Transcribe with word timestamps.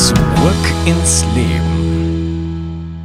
Zurück 0.00 0.64
ins 0.86 1.26
Leben. 1.34 2.96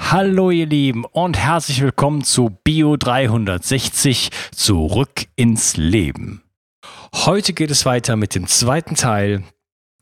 Hallo 0.00 0.50
ihr 0.50 0.66
Lieben 0.66 1.04
und 1.04 1.38
herzlich 1.38 1.80
willkommen 1.80 2.24
zu 2.24 2.50
Bio 2.64 2.96
360 2.96 4.30
Zurück 4.52 5.26
ins 5.36 5.76
Leben. 5.76 6.42
Heute 7.14 7.52
geht 7.52 7.70
es 7.70 7.86
weiter 7.86 8.16
mit 8.16 8.34
dem 8.34 8.48
zweiten 8.48 8.96
Teil 8.96 9.44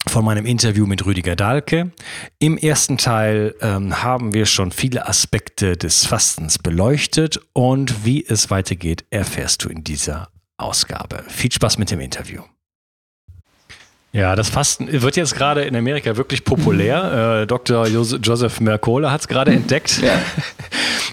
von 0.06 0.24
meinem 0.24 0.46
Interview 0.46 0.86
mit 0.86 1.04
Rüdiger 1.04 1.36
Dahlke. 1.36 1.92
Im 2.38 2.56
ersten 2.56 2.96
Teil 2.96 3.54
ähm, 3.60 4.02
haben 4.02 4.32
wir 4.32 4.46
schon 4.46 4.72
viele 4.72 5.06
Aspekte 5.06 5.76
des 5.76 6.06
Fastens 6.06 6.58
beleuchtet 6.58 7.38
und 7.52 8.06
wie 8.06 8.24
es 8.24 8.50
weitergeht, 8.50 9.04
erfährst 9.10 9.64
du 9.64 9.68
in 9.68 9.84
dieser 9.84 10.30
Ausgabe. 10.56 11.24
Viel 11.28 11.52
Spaß 11.52 11.76
mit 11.76 11.90
dem 11.90 12.00
Interview. 12.00 12.40
Ja, 14.12 14.36
das 14.36 14.48
Fasten 14.48 14.88
wird 14.90 15.16
jetzt 15.16 15.34
gerade 15.34 15.62
in 15.62 15.76
Amerika 15.76 16.16
wirklich 16.16 16.44
populär. 16.44 17.04
Mhm. 17.04 17.42
Äh, 17.42 17.46
Dr. 17.46 17.86
Joseph 17.86 18.60
Mercola 18.60 19.10
hat 19.10 19.22
es 19.22 19.28
gerade 19.28 19.52
entdeckt. 19.52 20.00
Ja. 20.02 20.18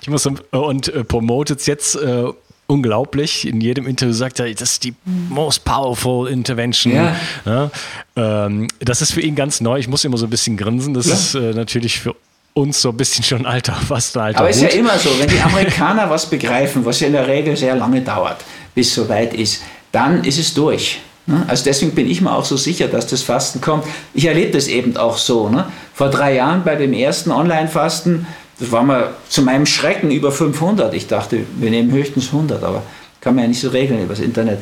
Ich 0.02 0.10
muss 0.10 0.24
und 0.24 0.88
äh, 0.90 1.04
promotet 1.04 1.62
es 1.62 1.66
jetzt 1.66 1.96
äh, 1.96 2.26
unglaublich. 2.68 3.48
In 3.48 3.60
jedem 3.60 3.88
Interview 3.88 4.14
sagt 4.14 4.40
er, 4.40 4.54
das 4.54 4.74
ist 4.74 4.84
die 4.84 4.94
most 5.04 5.66
powerful 5.66 6.28
intervention. 6.28 6.94
Ja. 6.94 7.16
Ja, 7.44 7.72
ähm, 8.16 8.68
das 8.80 9.02
ist 9.02 9.14
für 9.14 9.22
ihn 9.22 9.34
ganz 9.34 9.62
neu. 9.62 9.80
Ich 9.80 9.88
muss 9.88 10.06
immer 10.06 10.18
so 10.18 10.28
ein 10.28 10.30
bisschen 10.30 10.58
grinsen. 10.58 10.94
Das 10.94 11.08
ist 11.08 11.34
äh, 11.34 11.54
natürlich 11.54 12.00
für 12.00 12.16
uns 12.54 12.82
so 12.82 12.90
ein 12.90 12.98
bisschen 12.98 13.24
schon 13.24 13.46
alter, 13.46 13.74
fast 13.88 14.16
alter 14.18 14.40
Aber 14.40 14.50
es 14.50 14.58
ist 14.58 14.74
ja 14.74 14.80
immer 14.80 14.98
so, 14.98 15.10
wenn 15.20 15.28
die 15.28 15.40
Amerikaner 15.42 16.10
was 16.10 16.30
begreifen, 16.30 16.86
was 16.86 17.00
ja 17.00 17.08
in 17.08 17.14
der 17.14 17.28
Regel 17.28 17.58
sehr 17.58 17.76
lange 17.76 18.02
dauert, 18.02 18.38
bis 18.74 18.90
es 18.90 18.96
soweit 18.96 19.34
ist, 19.34 19.64
dann 19.92 20.24
ist 20.24 20.38
es 20.38 20.54
durch. 20.54 21.02
Ne? 21.28 21.44
Also 21.48 21.64
deswegen 21.64 21.92
bin 21.94 22.10
ich 22.10 22.22
mir 22.22 22.34
auch 22.34 22.46
so 22.46 22.58
sicher, 22.58 22.88
dass 22.88 23.08
das 23.08 23.22
Fasten 23.22 23.62
kommt. 23.62 23.86
Ich 24.14 24.26
erlebe 24.26 24.52
das 24.52 24.68
eben 24.68 24.98
auch 24.98 25.18
so. 25.18 25.50
Ne? 25.50 25.66
Vor 25.94 26.10
drei 26.10 26.36
Jahren 26.36 26.64
bei 26.64 26.76
dem 26.76 26.94
ersten 26.94 27.32
Online-Fasten, 27.32 28.28
das 28.60 28.72
war 28.72 28.84
mal 28.84 29.10
zu 29.30 29.42
meinem 29.42 29.66
Schrecken 29.66 30.12
über 30.12 30.32
500. 30.32 30.94
Ich 30.94 31.08
dachte, 31.08 31.42
wir 31.58 31.70
nehmen 31.70 31.92
höchstens 31.92 32.28
100, 32.28 32.64
aber 32.64 32.84
kann 33.22 33.36
man 33.36 33.46
ja 33.46 33.48
nicht 33.50 33.62
so 33.62 33.70
regeln 33.70 34.04
übers 34.04 34.20
Internet. 34.20 34.60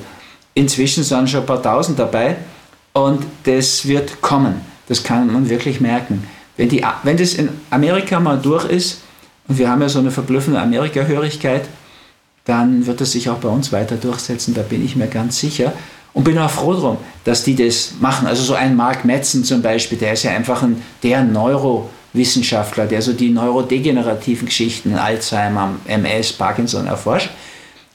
Inzwischen 0.54 1.04
sind 1.04 1.30
schon 1.30 1.42
ein 1.42 1.46
paar 1.46 1.62
Tausend 1.62 2.00
dabei 2.00 2.38
und 2.94 3.26
das 3.44 3.88
wird 3.88 4.22
kommen. 4.22 4.62
Das 4.88 5.04
kann 5.04 5.32
man 5.32 5.50
wirklich 5.50 5.82
merken. 5.82 6.28
Wenn, 6.58 6.70
die, 6.70 6.86
wenn 7.04 7.18
das 7.18 7.34
in 7.34 7.50
Amerika 7.72 8.20
mal 8.20 8.38
durch 8.38 8.66
ist, 8.66 9.02
und 9.48 9.58
wir 9.58 9.70
haben 9.70 9.82
ja 9.82 9.90
so 9.90 10.00
eine 10.00 10.12
verblüffende 10.12 10.62
Amerika-Hörigkeit, 10.62 11.68
dann 12.46 12.86
wird 12.86 13.02
es 13.02 13.14
sich 13.14 13.30
auch 13.30 13.38
bei 13.38 13.50
uns 13.50 13.72
weiter 13.72 13.96
durchsetzen, 13.96 14.54
da 14.54 14.62
bin 14.62 14.84
ich 14.84 14.96
mir 14.96 15.08
ganz 15.08 15.40
sicher. 15.40 15.74
Und 16.14 16.24
bin 16.24 16.38
auch 16.38 16.50
froh 16.50 16.74
drum, 16.74 16.98
dass 17.24 17.44
die 17.44 17.56
das 17.56 17.94
machen. 18.00 18.28
Also 18.28 18.44
so 18.44 18.54
ein 18.54 18.76
Mark 18.76 19.04
Metzen 19.04 19.44
zum 19.44 19.62
Beispiel, 19.62 19.98
der 19.98 20.14
ist 20.14 20.24
ja 20.24 20.32
einfach 20.32 20.62
ein, 20.62 20.82
der 21.02 21.24
Neuro- 21.24 21.90
Wissenschaftler, 22.14 22.86
der 22.86 23.02
so 23.02 23.14
die 23.14 23.30
neurodegenerativen 23.30 24.46
Geschichten, 24.46 24.96
Alzheimer, 24.96 25.76
MS, 25.86 26.34
Parkinson 26.34 26.88
erforscht. 26.88 27.32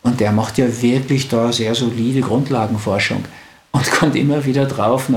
Und 0.03 0.21
der 0.21 0.33
macht 0.33 0.59
ja 0.59 0.67
wirklich 0.83 1.29
da 1.29 1.53
sehr 1.53 1.75
solide 1.75 2.21
Grundlagenforschung 2.21 3.25
und 3.73 3.91
kommt 3.99 4.17
immer 4.17 4.45
wieder 4.45 4.67
drauf, 4.67 5.09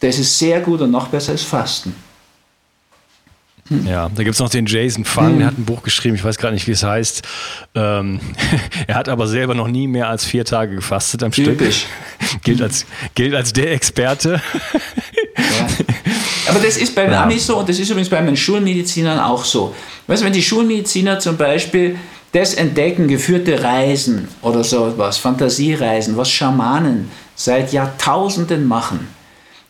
das 0.00 0.18
ist 0.18 0.38
sehr 0.38 0.60
gut 0.60 0.80
und 0.82 0.90
noch 0.90 1.08
besser 1.08 1.32
als 1.32 1.42
Fasten. 1.42 1.94
Hm. 3.68 3.86
Ja, 3.86 4.08
da 4.14 4.22
gibt 4.22 4.34
es 4.34 4.40
noch 4.40 4.48
den 4.48 4.66
Jason 4.66 5.04
Fung, 5.04 5.26
hm. 5.26 5.38
der 5.38 5.46
hat 5.48 5.58
ein 5.58 5.64
Buch 5.64 5.82
geschrieben, 5.82 6.14
ich 6.14 6.24
weiß 6.24 6.38
gerade 6.38 6.54
nicht, 6.54 6.66
wie 6.66 6.72
es 6.72 6.82
heißt. 6.82 7.22
Ähm, 7.74 8.20
er 8.86 8.94
hat 8.94 9.08
aber 9.08 9.26
selber 9.26 9.54
noch 9.54 9.68
nie 9.68 9.88
mehr 9.88 10.08
als 10.08 10.24
vier 10.24 10.44
Tage 10.44 10.76
gefastet 10.76 11.22
am 11.22 11.32
Typisch. 11.32 11.86
Stück. 12.18 12.42
gilt, 12.44 12.62
als, 12.62 12.86
gilt 13.14 13.34
als 13.34 13.52
der 13.52 13.72
Experte. 13.72 14.40
Ja. 15.36 15.66
Aber 16.48 16.60
das 16.60 16.76
ist 16.76 16.94
bei 16.94 17.04
den 17.04 17.12
ja. 17.12 17.24
Amis 17.24 17.46
so 17.46 17.58
und 17.58 17.68
das 17.68 17.78
ist 17.78 17.90
übrigens 17.90 18.08
bei 18.08 18.20
den 18.20 18.36
Schulmedizinern 18.36 19.18
auch 19.18 19.44
so. 19.44 19.74
Weißt 20.06 20.22
du, 20.22 20.26
wenn 20.26 20.32
die 20.32 20.42
Schulmediziner 20.42 21.18
zum 21.18 21.36
Beispiel 21.36 21.96
das 22.32 22.54
entdecken, 22.54 23.08
geführte 23.08 23.62
Reisen 23.62 24.28
oder 24.42 24.62
so 24.62 24.94
was, 24.96 25.18
Fantasiereisen, 25.18 26.16
was 26.16 26.30
Schamanen 26.30 27.10
seit 27.34 27.72
Jahrtausenden 27.72 28.66
machen, 28.66 29.08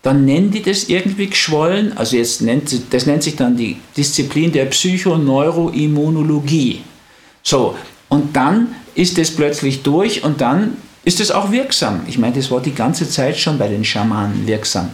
dann 0.06 0.24
nennen 0.24 0.50
die 0.52 0.62
das 0.62 0.84
irgendwie 0.84 1.26
geschwollen, 1.26 1.98
also 1.98 2.16
jetzt 2.16 2.40
nennt, 2.40 2.94
das 2.94 3.06
nennt 3.06 3.24
sich 3.24 3.34
dann 3.34 3.56
die 3.56 3.78
Disziplin 3.96 4.52
der 4.52 4.66
Psychoneuroimmunologie. 4.66 6.82
So, 7.42 7.74
und 8.08 8.36
dann 8.36 8.68
ist 8.94 9.18
das 9.18 9.32
plötzlich 9.32 9.82
durch 9.82 10.22
und 10.22 10.40
dann 10.40 10.76
ist 11.02 11.18
es 11.18 11.32
auch 11.32 11.50
wirksam. 11.50 12.02
Ich 12.06 12.18
meine, 12.18 12.36
das 12.36 12.52
war 12.52 12.60
die 12.60 12.72
ganze 12.72 13.10
Zeit 13.10 13.36
schon 13.36 13.58
bei 13.58 13.66
den 13.66 13.84
Schamanen 13.84 14.46
wirksam. 14.46 14.90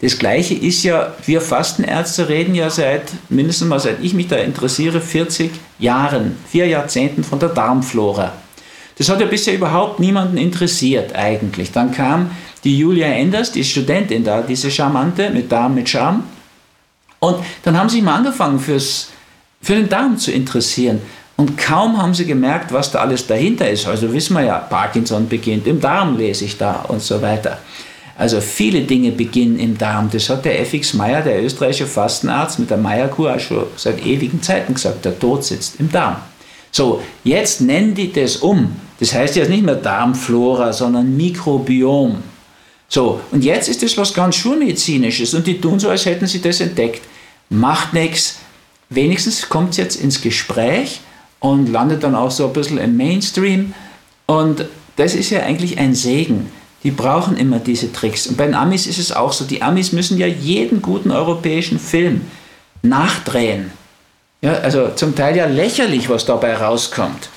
Das 0.00 0.16
Gleiche 0.16 0.54
ist 0.54 0.84
ja, 0.84 1.12
wir 1.26 1.40
Fastenärzte 1.40 2.28
reden 2.28 2.54
ja 2.54 2.70
seit, 2.70 3.10
mindestens 3.30 3.66
mal 3.66 3.80
seit 3.80 4.00
ich 4.00 4.14
mich 4.14 4.28
da 4.28 4.36
interessiere, 4.36 5.00
40 5.00 5.50
Jahren, 5.80 6.36
vier 6.48 6.68
Jahrzehnten 6.68 7.24
von 7.24 7.40
der 7.40 7.48
Darmflora. 7.48 8.32
Das 8.96 9.08
hat 9.08 9.20
ja 9.20 9.26
bisher 9.26 9.54
überhaupt 9.54 9.98
niemanden 9.98 10.36
interessiert 10.36 11.16
eigentlich. 11.16 11.72
Dann 11.72 11.90
kam 11.90 12.30
die 12.64 12.78
Julia 12.78 13.08
Enders, 13.08 13.52
die 13.52 13.64
Studentin 13.64 14.24
da, 14.24 14.42
diese 14.42 14.70
Charmante 14.70 15.30
mit 15.30 15.50
Darm 15.50 15.74
mit 15.74 15.88
Charme. 15.88 16.22
Und 17.18 17.38
dann 17.62 17.78
haben 17.78 17.88
sie 17.88 18.02
mal 18.02 18.16
angefangen 18.16 18.58
fürs, 18.58 19.08
für 19.60 19.74
den 19.74 19.88
Darm 19.88 20.18
zu 20.18 20.32
interessieren. 20.32 21.00
Und 21.36 21.56
kaum 21.56 22.00
haben 22.00 22.14
sie 22.14 22.26
gemerkt, 22.26 22.72
was 22.72 22.90
da 22.90 23.00
alles 23.00 23.26
dahinter 23.26 23.68
ist. 23.68 23.86
Also 23.86 24.12
wissen 24.12 24.34
wir 24.34 24.42
ja, 24.42 24.58
Parkinson 24.58 25.28
beginnt 25.28 25.66
im 25.66 25.80
Darm, 25.80 26.16
lese 26.16 26.44
ich 26.44 26.58
da 26.58 26.84
und 26.88 27.02
so 27.02 27.20
weiter. 27.22 27.58
Also 28.16 28.40
viele 28.40 28.82
Dinge 28.82 29.10
beginnen 29.10 29.58
im 29.58 29.78
Darm. 29.78 30.10
Das 30.12 30.28
hat 30.28 30.44
der 30.44 30.60
FX 30.60 30.94
Meyer, 30.94 31.22
der 31.22 31.42
österreichische 31.42 31.86
Fastenarzt 31.86 32.58
mit 32.58 32.70
der 32.70 32.76
Meyer-Kur 32.76 33.38
schon 33.38 33.64
seit 33.76 34.04
ewigen 34.04 34.42
Zeiten 34.42 34.74
gesagt. 34.74 35.04
Der 35.04 35.18
Tod 35.18 35.42
sitzt 35.42 35.80
im 35.80 35.90
Darm. 35.90 36.16
So, 36.70 37.02
jetzt 37.24 37.60
nennen 37.60 37.94
die 37.94 38.12
das 38.12 38.36
um. 38.36 38.76
Das 39.00 39.14
heißt 39.14 39.36
jetzt 39.36 39.50
nicht 39.50 39.64
mehr 39.64 39.74
Darmflora, 39.74 40.72
sondern 40.72 41.16
Mikrobiom. 41.16 42.22
So, 42.92 43.22
und 43.30 43.42
jetzt 43.42 43.70
ist 43.70 43.82
das 43.82 43.96
was 43.96 44.12
ganz 44.12 44.36
Schulmedizinisches 44.36 45.32
und 45.32 45.46
die 45.46 45.58
tun 45.58 45.80
so, 45.80 45.88
als 45.88 46.04
hätten 46.04 46.26
sie 46.26 46.42
das 46.42 46.60
entdeckt. 46.60 47.00
Macht 47.48 47.94
nichts. 47.94 48.40
Wenigstens 48.90 49.48
kommt 49.48 49.70
es 49.70 49.76
jetzt 49.78 49.96
ins 49.96 50.20
Gespräch 50.20 51.00
und 51.40 51.72
landet 51.72 52.02
dann 52.02 52.14
auch 52.14 52.30
so 52.30 52.46
ein 52.46 52.52
bisschen 52.52 52.76
im 52.76 52.98
Mainstream. 52.98 53.72
Und 54.26 54.66
das 54.96 55.14
ist 55.14 55.30
ja 55.30 55.40
eigentlich 55.40 55.78
ein 55.78 55.94
Segen. 55.94 56.52
Die 56.84 56.90
brauchen 56.90 57.38
immer 57.38 57.60
diese 57.60 57.90
Tricks. 57.94 58.26
Und 58.26 58.36
bei 58.36 58.44
den 58.44 58.54
Amis 58.54 58.86
ist 58.86 58.98
es 58.98 59.10
auch 59.10 59.32
so. 59.32 59.46
Die 59.46 59.62
Amis 59.62 59.92
müssen 59.92 60.18
ja 60.18 60.26
jeden 60.26 60.82
guten 60.82 61.12
europäischen 61.12 61.78
Film 61.78 62.20
nachdrehen. 62.82 63.70
Ja, 64.42 64.52
also 64.58 64.90
zum 64.96 65.14
Teil 65.14 65.34
ja 65.34 65.46
lächerlich, 65.46 66.10
was 66.10 66.26
dabei 66.26 66.56
rauskommt. 66.56 67.30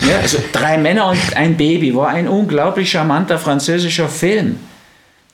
Ja, 0.00 0.18
also 0.18 0.38
drei 0.50 0.78
Männer 0.78 1.10
und 1.10 1.36
ein 1.36 1.56
Baby 1.56 1.94
war 1.94 2.08
ein 2.08 2.26
unglaublich 2.26 2.90
charmanter 2.90 3.38
französischer 3.38 4.08
Film. 4.08 4.58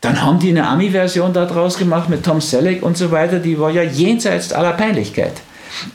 Dann 0.02 0.20
haben 0.20 0.38
die 0.38 0.50
eine 0.50 0.66
Ami-Version 0.66 1.32
daraus 1.32 1.78
gemacht 1.78 2.10
mit 2.10 2.24
Tom 2.24 2.40
Selleck 2.40 2.82
und 2.82 2.98
so 2.98 3.10
weiter, 3.10 3.38
die 3.38 3.58
war 3.58 3.70
ja 3.70 3.82
jenseits 3.82 4.52
aller 4.52 4.72
Peinlichkeit. 4.72 5.32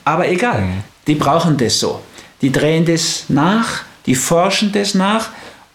Aber 0.06 0.27
egal, 0.27 0.62
mhm. 0.62 0.83
die 1.06 1.15
brauchen 1.15 1.57
das 1.57 1.80
so. 1.80 2.01
Die 2.42 2.51
drehen 2.51 2.86
das 2.86 3.25
nach, 3.27 3.83
die 4.06 4.15
forschen 4.15 4.71
das 4.71 4.95
nach 4.95 5.30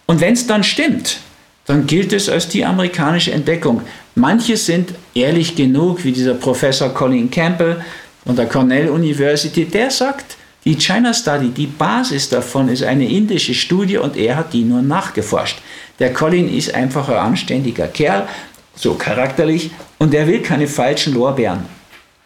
und 0.07 0.19
wenn 0.19 0.33
es 0.33 0.47
dann 0.47 0.63
stimmt, 0.63 1.19
dann 1.65 1.85
gilt 1.85 2.11
es 2.11 2.27
als 2.27 2.49
die 2.49 2.65
amerikanische 2.65 3.31
Entdeckung. 3.31 3.81
Manche 4.15 4.57
sind 4.57 4.93
ehrlich 5.13 5.55
genug, 5.55 6.03
wie 6.03 6.11
dieser 6.11 6.33
Professor 6.33 6.89
Colin 6.89 7.29
Campbell, 7.29 7.81
von 8.25 8.35
der 8.35 8.47
Cornell 8.47 8.89
University, 8.89 9.65
der 9.65 9.91
sagt, 9.91 10.37
die 10.65 10.77
China 10.77 11.13
Study, 11.13 11.49
die 11.49 11.67
Basis 11.67 12.29
davon 12.29 12.69
ist 12.69 12.83
eine 12.83 13.09
indische 13.09 13.53
Studie 13.53 13.97
und 13.97 14.15
er 14.15 14.37
hat 14.37 14.53
die 14.53 14.63
nur 14.63 14.81
nachgeforscht. 14.81 15.59
Der 15.99 16.13
Colin 16.13 16.53
ist 16.53 16.73
einfach 16.73 17.09
ein 17.09 17.17
anständiger 17.17 17.87
Kerl, 17.87 18.27
so 18.75 18.93
charakterlich, 18.93 19.71
und 19.99 20.13
er 20.13 20.25
will 20.25 20.41
keine 20.41 20.67
falschen 20.67 21.13
Lorbeeren. 21.13 21.65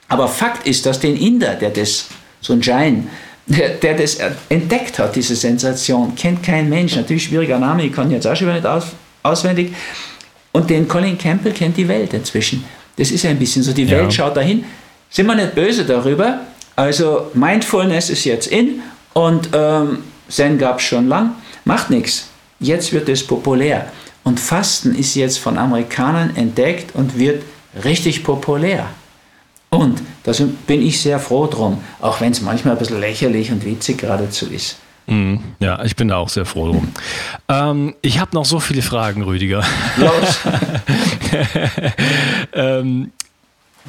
Aber 0.08 0.28
Fakt 0.28 0.68
ist, 0.68 0.86
dass 0.86 1.00
den 1.00 1.18
Inder, 1.18 1.56
der 1.56 1.72
das, 1.72 2.08
so 2.40 2.54
ein 2.54 2.62
Jain, 2.62 3.10
der, 3.48 3.70
der 3.82 3.96
das 3.96 4.18
entdeckt 4.50 5.00
hat, 5.00 5.16
diese 5.16 5.36
Sensation, 5.36 6.16
kennt 6.16 6.44
kein 6.44 6.70
Mensch. 6.70 6.96
Natürlich 6.96 7.24
schwieriger 7.24 7.60
Name, 7.60 7.86
ich 7.86 7.94
kann 7.94 8.12
jetzt 8.12 8.28
auch 8.28 8.36
schon 8.36 8.48
wieder 8.48 8.58
nicht 8.58 8.68
aus, 8.68 8.86
auswendig. 9.24 9.74
Und 10.52 10.70
den 10.70 10.88
Colin 10.88 11.18
Campbell 11.18 11.54
kennt 11.54 11.76
die 11.76 11.88
Welt 11.88 12.14
inzwischen. 12.14 12.64
Das 12.96 13.12
ist 13.12 13.26
ein 13.26 13.38
bisschen 13.38 13.64
so, 13.64 13.74
die 13.74 13.90
Welt 13.90 14.14
schaut 14.14 14.38
dahin. 14.38 14.64
Sind 15.10 15.28
wir 15.28 15.36
nicht 15.36 15.54
böse 15.54 15.86
darüber? 15.86 16.42
Also 16.78 17.32
Mindfulness 17.34 18.12
ist 18.12 18.24
jetzt 18.24 18.48
in 18.48 18.82
und 19.14 19.50
ähm, 19.52 20.04
Zen 20.30 20.60
gab 20.60 20.78
es 20.78 20.84
schon 20.84 21.08
lang. 21.08 21.32
Macht 21.66 21.90
nichts. 21.90 22.30
Jetzt 22.60 22.94
wird 22.94 23.10
es 23.10 23.26
populär. 23.26 23.92
Und 24.24 24.40
Fasten 24.40 24.94
ist 24.94 25.16
jetzt 25.16 25.40
von 25.40 25.58
Amerikanern 25.58 26.36
entdeckt 26.36 26.94
und 26.94 27.18
wird 27.18 27.44
richtig 27.84 28.24
populär. 28.24 28.86
Und 29.70 30.04
da 30.24 30.32
bin 30.68 30.86
ich 30.86 31.02
sehr 31.02 31.20
froh 31.20 31.48
drum, 31.48 31.82
auch 32.00 32.22
wenn 32.22 32.32
es 32.32 32.42
manchmal 32.42 32.76
ein 32.76 32.80
bisschen 32.80 33.00
lächerlich 33.00 33.52
und 33.52 33.66
witzig 33.66 33.98
geradezu 33.98 34.46
ist. 34.46 34.78
Mhm. 35.08 35.42
Ja, 35.60 35.84
ich 35.84 35.96
bin 35.96 36.10
da 36.10 36.18
auch 36.18 36.30
sehr 36.30 36.46
froh 36.46 36.72
drum. 36.72 36.90
ähm, 37.50 37.96
ich 38.02 38.20
habe 38.20 38.36
noch 38.36 38.46
so 38.46 38.60
viele 38.60 38.84
Fragen, 38.84 39.24
Rüdiger. 39.24 39.64
Los! 39.98 40.40
ähm, 42.54 43.12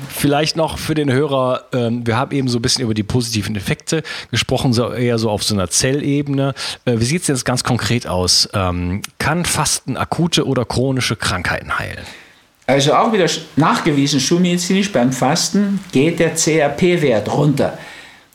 Vielleicht 0.08 0.56
noch 0.56 0.78
für 0.78 0.94
den 0.94 1.10
Hörer, 1.10 1.64
ähm, 1.72 2.06
wir 2.06 2.16
haben 2.16 2.32
eben 2.32 2.48
so 2.48 2.58
ein 2.58 2.62
bisschen 2.62 2.84
über 2.84 2.94
die 2.94 3.02
positiven 3.02 3.56
Effekte 3.56 4.02
gesprochen, 4.30 4.72
so 4.72 4.92
eher 4.92 5.18
so 5.18 5.30
auf 5.30 5.42
so 5.42 5.54
einer 5.54 5.68
Zellebene. 5.70 6.54
Äh, 6.84 6.94
wie 6.98 7.04
sieht 7.04 7.22
es 7.22 7.28
jetzt 7.28 7.44
ganz 7.44 7.64
konkret 7.64 8.06
aus? 8.06 8.48
Ähm, 8.54 9.02
kann 9.18 9.44
Fasten 9.44 9.96
akute 9.96 10.46
oder 10.46 10.64
chronische 10.64 11.16
Krankheiten 11.16 11.78
heilen? 11.78 12.04
Also 12.66 12.92
auch 12.92 13.12
wieder 13.12 13.26
nachgewiesen, 13.56 14.20
schulmedizinisch, 14.20 14.92
beim 14.92 15.10
Fasten 15.10 15.80
geht 15.90 16.20
der 16.20 16.34
CRP-Wert 16.34 17.32
runter. 17.32 17.78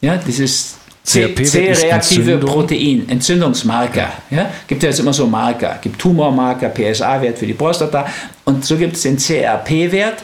Ja, 0.01 0.18
dieses 0.18 0.77
C-reaktive 1.04 2.38
Protein, 2.38 3.07
Entzündungsmarker. 3.10 4.12
Ja? 4.30 4.50
Gibt 4.68 4.83
ja 4.83 4.89
jetzt 4.89 5.00
immer 5.00 5.13
so 5.13 5.27
Marker. 5.27 5.77
Gibt 5.81 6.00
Tumormarker, 6.00 6.69
PSA-Wert 6.69 7.38
für 7.38 7.45
die 7.45 7.54
Prostata. 7.54 8.07
Und 8.45 8.63
so 8.65 8.77
gibt 8.77 8.95
es 8.95 9.04
den 9.04 9.18
CRP-Wert, 9.18 10.24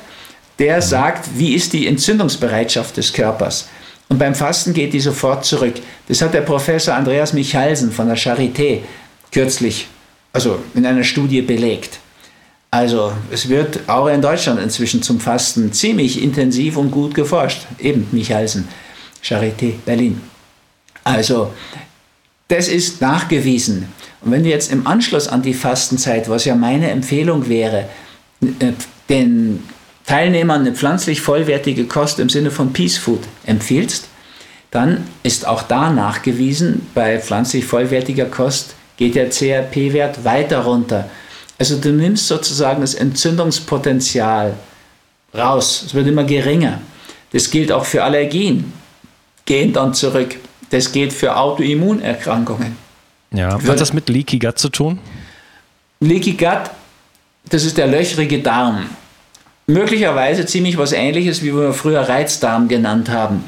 der 0.60 0.82
sagt, 0.82 1.30
wie 1.36 1.56
ist 1.56 1.74
die 1.74 1.88
Entzündungsbereitschaft 1.88 2.98
des 2.98 3.14
Körpers. 3.14 3.70
Und 4.10 4.18
beim 4.18 4.36
Fasten 4.36 4.74
geht 4.74 4.94
die 4.94 5.00
sofort 5.00 5.46
zurück. 5.46 5.76
Das 6.08 6.22
hat 6.22 6.34
der 6.34 6.42
Professor 6.42 6.96
Andreas 6.96 7.34
Michalsen 7.34 7.92
von 7.92 8.08
der 8.08 8.18
Charité 8.18 8.80
kürzlich, 9.32 9.88
also 10.34 10.60
in 10.74 10.86
einer 10.86 11.04
Studie 11.04 11.42
belegt. 11.42 12.00
Also 12.72 13.14
es 13.32 13.50
wird 13.50 13.88
auch 13.88 14.08
in 14.08 14.22
Deutschland 14.22 14.60
inzwischen 14.60 15.02
zum 15.02 15.20
Fasten 15.20 15.72
ziemlich 15.74 16.22
intensiv 16.22 16.78
und 16.78 16.92
gut 16.92 17.16
geforscht. 17.16 17.62
Eben 17.80 18.08
Michalsen, 18.12 18.68
Charité 19.24 19.74
Berlin. 19.86 20.22
Also, 21.04 21.52
das 22.48 22.68
ist 22.68 23.02
nachgewiesen. 23.02 23.92
Und 24.22 24.32
wenn 24.32 24.44
du 24.44 24.50
jetzt 24.50 24.72
im 24.72 24.86
Anschluss 24.86 25.28
an 25.28 25.42
die 25.42 25.54
Fastenzeit, 25.54 26.30
was 26.30 26.46
ja 26.46 26.56
meine 26.56 26.90
Empfehlung 26.92 27.48
wäre, 27.48 27.90
äh, 28.42 28.74
den 29.08 29.64
Teilnehmern 30.10 30.62
eine 30.62 30.74
pflanzlich 30.74 31.22
vollwertige 31.22 31.86
Kost 31.86 32.18
im 32.18 32.30
Sinne 32.30 32.50
von 32.50 32.74
Peace 32.74 32.98
Food 32.98 33.20
empfiehlst, 33.46 34.08
dann 34.72 35.06
ist 35.22 35.46
auch 35.48 35.62
da 35.62 35.92
nachgewiesen, 35.92 36.88
bei 36.96 37.20
pflanzlich 37.20 37.64
vollwertiger 37.66 38.26
Kost 38.26 38.74
geht 38.98 39.14
der 39.14 39.30
CRP-Wert 39.30 40.26
weiter 40.26 40.62
runter. 40.62 41.08
Also 41.60 41.78
du 41.78 41.92
nimmst 41.92 42.28
sozusagen 42.28 42.82
das 42.82 42.96
Entzündungspotenzial 42.96 44.56
raus. 45.38 45.84
Es 45.86 45.94
wird 45.94 46.08
immer 46.08 46.24
geringer. 46.24 46.82
Das 47.32 47.52
gilt 47.52 47.72
auch 47.72 47.86
für 47.86 48.04
Allergien. 48.04 48.74
Gehen 49.46 49.74
dann 49.74 49.94
zurück. 49.94 50.38
Das 50.72 50.92
geht 50.92 51.14
für 51.14 51.38
Autoimmunerkrankungen. 51.38 52.76
Ja, 53.32 53.62
was 53.62 53.70
hat 53.70 53.80
das 53.80 53.94
mit 53.94 54.10
Leaky 54.10 54.40
Gut 54.40 54.58
zu 54.58 54.70
tun? 54.70 54.98
Leaky 56.00 56.32
Gut, 56.32 56.72
das 57.48 57.64
ist 57.64 57.78
der 57.78 57.86
löchrige 57.86 58.40
Darm. 58.40 58.90
Möglicherweise 59.70 60.48
ziemlich 60.48 60.80
was 60.80 60.94
ähnliches, 60.94 61.44
wie 61.44 61.54
wir 61.54 61.74
früher 61.74 62.02
Reizdarm 62.02 62.68
genannt 62.68 63.08
haben. 63.10 63.44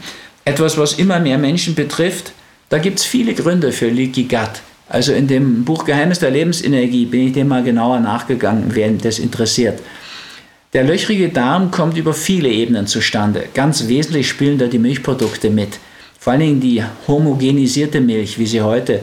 Etwas, 0.45 0.77
was 0.77 0.94
immer 0.94 1.19
mehr 1.19 1.39
Menschen 1.39 1.73
betrifft. 1.73 2.33
Da 2.69 2.77
gibt 2.77 3.00
es 3.00 3.06
viele 3.06 3.33
Gründe 3.33 3.71
für 3.71 3.88
Leaky 3.88 4.25
Gut. 4.25 4.62
Also 4.88 5.13
in 5.13 5.27
dem 5.27 5.65
Buch 5.65 5.83
Geheimnis 5.83 6.19
der 6.19 6.29
Lebensenergie 6.29 7.07
bin 7.07 7.25
ich 7.25 7.33
dem 7.33 7.47
mal 7.47 7.63
genauer 7.63 8.00
nachgegangen, 8.01 8.65
wer 8.69 8.91
das 8.91 9.18
interessiert. 9.18 9.81
Der 10.73 10.83
löchrige 10.83 11.29
Darm 11.29 11.71
kommt 11.71 11.97
über 11.97 12.13
viele 12.13 12.50
Ebenen 12.50 12.85
zustande. 12.85 13.45
Ganz 13.56 13.88
wesentlich 13.88 14.29
spielen 14.29 14.59
da 14.59 14.68
die 14.68 14.77
Milchprodukte 14.77 15.50
mit. 15.50 15.79
Vor 16.19 16.33
allen 16.33 16.41
Dingen 16.41 16.62
die 16.62 16.83
homogenisierte 17.07 18.00
Milch, 18.00 18.38
wie 18.38 18.45
sie 18.45 18.62
heute 18.62 19.00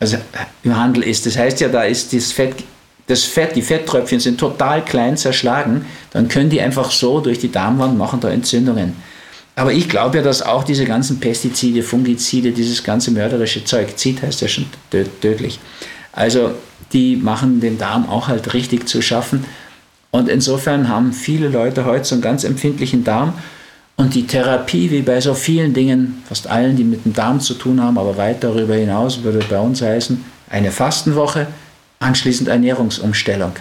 also 0.00 0.16
im 0.64 0.76
Handel 0.76 1.04
ist. 1.04 1.26
Das 1.26 1.38
heißt 1.38 1.60
ja, 1.60 1.68
da 1.68 1.84
ist 1.84 2.12
das 2.12 2.32
Fett, 2.32 2.56
das 3.10 3.24
Fett, 3.24 3.56
die 3.56 3.62
Fetttröpfchen 3.62 4.20
sind 4.20 4.38
total 4.38 4.84
klein 4.84 5.16
zerschlagen. 5.16 5.84
Dann 6.12 6.28
können 6.28 6.48
die 6.48 6.60
einfach 6.60 6.90
so 6.92 7.20
durch 7.20 7.40
die 7.40 7.50
Darmwand 7.50 7.98
machen 7.98 8.20
da 8.20 8.30
Entzündungen. 8.30 8.94
Aber 9.56 9.72
ich 9.72 9.88
glaube 9.88 10.18
ja, 10.18 10.22
dass 10.22 10.42
auch 10.42 10.62
diese 10.62 10.84
ganzen 10.84 11.18
Pestizide, 11.18 11.82
Fungizide, 11.82 12.52
dieses 12.52 12.84
ganze 12.84 13.10
mörderische 13.10 13.64
Zeug, 13.64 13.96
Zit 13.98 14.22
heißt 14.22 14.40
ja 14.40 14.48
schon 14.48 14.66
tödlich. 15.20 15.58
Also 16.12 16.52
die 16.92 17.16
machen 17.16 17.60
dem 17.60 17.78
Darm 17.78 18.08
auch 18.08 18.28
halt 18.28 18.54
richtig 18.54 18.88
zu 18.88 19.02
schaffen. 19.02 19.44
Und 20.12 20.28
insofern 20.28 20.88
haben 20.88 21.12
viele 21.12 21.48
Leute 21.48 21.84
heute 21.84 22.04
so 22.04 22.14
einen 22.14 22.22
ganz 22.22 22.44
empfindlichen 22.44 23.04
Darm. 23.04 23.34
Und 23.96 24.14
die 24.14 24.26
Therapie, 24.26 24.90
wie 24.90 25.02
bei 25.02 25.20
so 25.20 25.34
vielen 25.34 25.74
Dingen, 25.74 26.22
fast 26.26 26.46
allen, 26.46 26.76
die 26.76 26.84
mit 26.84 27.04
dem 27.04 27.12
Darm 27.12 27.40
zu 27.40 27.54
tun 27.54 27.82
haben, 27.82 27.98
aber 27.98 28.16
weit 28.16 28.42
darüber 28.42 28.74
hinaus, 28.74 29.22
würde 29.22 29.40
bei 29.50 29.58
uns 29.58 29.82
heißen, 29.82 30.24
eine 30.48 30.70
Fastenwoche, 30.70 31.48
anschließend 32.00 32.48
Ernährungsumstellung. 32.48 33.52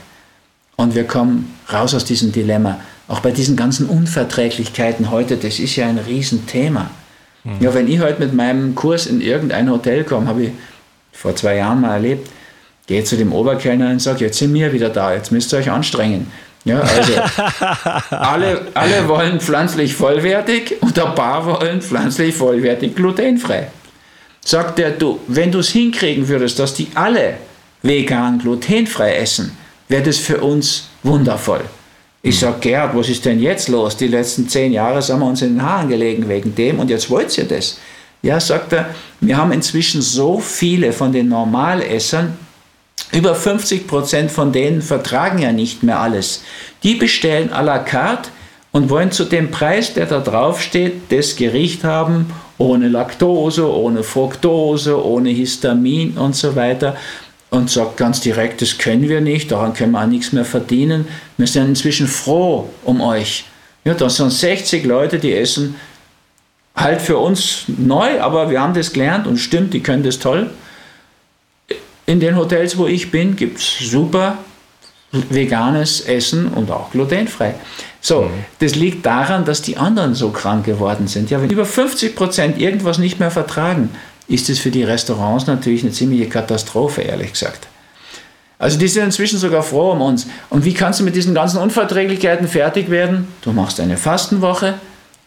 Und 0.76 0.96
wir 0.96 1.04
kommen 1.04 1.54
raus 1.72 1.94
aus 1.94 2.06
diesem 2.06 2.32
Dilemma. 2.32 2.80
Auch 3.08 3.20
bei 3.20 3.32
diesen 3.32 3.56
ganzen 3.56 3.88
Unverträglichkeiten 3.88 5.12
heute, 5.12 5.36
das 5.38 5.60
ist 5.60 5.76
ja 5.76 5.88
ein 5.88 5.98
Riesenthema. 5.98 6.90
Mhm. 7.44 7.58
Ja, 7.60 7.74
wenn 7.74 7.88
ich 7.88 8.00
heute 8.00 8.20
mit 8.20 8.34
meinem 8.34 8.76
Kurs 8.76 9.06
in 9.06 9.22
irgendein 9.22 9.70
Hotel 9.70 10.04
komme, 10.04 10.28
habe 10.28 10.44
ich 10.46 10.52
vor 11.12 11.36
zwei 11.36 11.58
Jahren 11.58 11.82
mal 11.82 11.96
erlebt, 11.96 12.30
gehe 12.88 13.04
zu 13.04 13.18
dem 13.18 13.34
Oberkellner 13.34 13.90
und 13.90 14.02
sage, 14.02 14.26
jetzt 14.26 14.38
sind 14.38 14.54
wir 14.54 14.72
wieder 14.72 14.90
da, 14.90 15.14
jetzt 15.14 15.32
müsst 15.32 15.54
ihr 15.54 15.60
euch 15.60 15.70
anstrengen. 15.70 16.32
Ja, 16.66 16.80
also 16.80 17.14
alle, 18.16 18.68
alle 18.74 19.08
wollen 19.08 19.40
pflanzlich 19.40 19.94
vollwertig 19.96 20.78
und 20.82 20.98
ein 20.98 21.16
paar 21.16 21.46
wollen 21.46 21.82
pflanzlich 21.82 22.36
vollwertig 22.36 22.96
glutenfrei. 22.96 23.68
Sagt 24.46 24.80
er, 24.80 24.92
du, 24.92 25.20
wenn 25.28 25.52
du 25.52 25.60
es 25.60 25.70
hinkriegen 25.70 26.28
würdest, 26.28 26.60
dass 26.60 26.74
die 26.74 26.88
alle 26.96 27.36
vegan 27.82 28.40
glutenfrei 28.40 29.16
essen, 29.16 29.58
wäre 29.88 30.04
das 30.04 30.18
für 30.18 30.42
uns 30.42 30.90
wundervoll. 31.04 31.62
Ich 32.22 32.38
sage, 32.40 32.58
Gerhard, 32.60 32.96
was 32.96 33.08
ist 33.08 33.24
denn 33.26 33.40
jetzt 33.40 33.70
los? 33.70 33.96
Die 33.96 34.08
letzten 34.08 34.50
zehn 34.50 34.74
Jahre 34.74 35.02
sind 35.02 35.20
wir 35.20 35.26
uns 35.26 35.42
in 35.42 35.56
den 35.56 35.64
Haaren 35.64 35.88
gelegen 35.88 36.28
wegen 36.28 36.54
dem 36.54 36.80
und 36.80 36.90
jetzt 36.90 37.10
wollt 37.10 37.38
ihr 37.38 37.46
das. 37.46 37.78
Ja, 38.22 38.40
sagt 38.40 38.74
er, 38.74 38.94
wir 39.22 39.38
haben 39.38 39.54
inzwischen 39.54 40.02
so 40.02 40.40
viele 40.40 40.92
von 40.92 41.14
den 41.14 41.30
Normalessern, 41.30 42.38
über 43.14 43.34
50 43.34 43.88
Prozent 43.88 44.32
von 44.32 44.52
denen 44.52 44.82
vertragen 44.82 45.40
ja 45.40 45.52
nicht 45.52 45.82
mehr 45.82 46.00
alles. 46.00 46.44
Die 46.84 46.96
bestellen 46.96 47.52
à 47.52 47.64
la 47.64 47.80
carte 47.80 48.30
und 48.72 48.90
wollen 48.90 49.12
zu 49.12 49.24
dem 49.24 49.50
Preis, 49.50 49.94
der 49.94 50.06
da 50.06 50.20
drauf 50.20 50.62
steht, 50.62 51.12
das 51.12 51.36
Gericht 51.36 51.84
haben, 51.84 52.32
ohne 52.58 52.90
Laktose, 52.90 53.74
ohne 53.74 54.04
Fructose, 54.04 55.04
ohne 55.04 55.30
Histamin 55.30 56.18
und 56.18 56.36
so 56.36 56.56
weiter. 56.56 56.96
Und 57.50 57.70
sagt 57.72 57.98
ganz 57.98 58.22
direkt, 58.22 58.62
das 58.62 58.78
können 58.78 59.10
wir 59.10 59.22
nicht, 59.22 59.52
daran 59.52 59.74
können 59.74 59.94
wir 59.94 60.02
auch 60.02 60.08
nichts 60.08 60.34
mehr 60.34 60.46
verdienen. 60.46 61.08
Wir 61.38 61.48
sind 61.48 61.66
inzwischen 61.68 62.08
froh 62.08 62.70
um 62.84 63.02
euch. 63.02 63.46
Ja, 63.86 63.96
das 63.96 64.18
sind 64.18 64.32
60 64.32 64.86
Leute, 64.86 65.18
die 65.18 65.34
essen 65.34 65.76
halt 66.76 67.02
für 67.02 67.18
uns 67.18 67.64
neu, 67.68 68.22
aber 68.22 68.50
wir 68.50 68.62
haben 68.62 68.74
das 68.74 68.94
gelernt 68.94 69.28
und 69.28 69.38
stimmt, 69.38 69.74
die 69.74 69.82
können 69.82 70.04
das 70.04 70.20
toll. 70.20 70.52
In 72.06 72.20
den 72.20 72.36
Hotels, 72.36 72.78
wo 72.78 72.88
ich 72.88 73.12
bin, 73.12 73.36
gibt 73.36 73.60
es 73.60 73.80
super 73.80 74.38
veganes 75.12 76.02
Essen 76.02 76.48
und 76.48 76.70
auch 76.72 76.92
glutenfrei. 76.92 77.56
So, 78.02 78.24
mhm. 78.24 78.46
das 78.60 78.76
liegt 78.76 79.06
daran, 79.06 79.44
dass 79.46 79.62
die 79.62 79.78
anderen 79.78 80.14
so 80.14 80.30
krank 80.30 80.66
geworden 80.66 81.08
sind. 81.08 81.30
Ja, 81.30 81.42
wenn 81.42 81.50
über 81.50 81.66
50 81.66 82.16
Prozent 82.16 82.60
irgendwas 82.60 82.98
nicht 82.98 83.20
mehr 83.20 83.32
vertragen, 83.32 83.90
ist 84.30 84.50
es 84.50 84.60
für 84.60 84.72
die 84.72 84.84
Restaurants 84.84 85.48
natürlich 85.48 85.84
eine 85.84 85.92
ziemliche 85.92 86.30
Katastrophe, 86.30 87.02
ehrlich 87.02 87.34
gesagt. 87.34 87.68
Also 88.60 88.78
die 88.78 88.88
sind 88.88 89.06
inzwischen 89.06 89.40
sogar 89.40 89.64
froh 89.64 89.92
um 89.92 90.02
uns. 90.02 90.28
Und 90.50 90.66
wie 90.66 90.74
kannst 90.74 91.00
du 91.00 91.04
mit 91.04 91.16
diesen 91.16 91.34
ganzen 91.34 91.58
Unverträglichkeiten 91.58 92.48
fertig 92.48 92.90
werden? 92.90 93.28
Du 93.42 93.52
machst 93.52 93.80
eine 93.80 93.98
Fastenwoche 93.98 94.76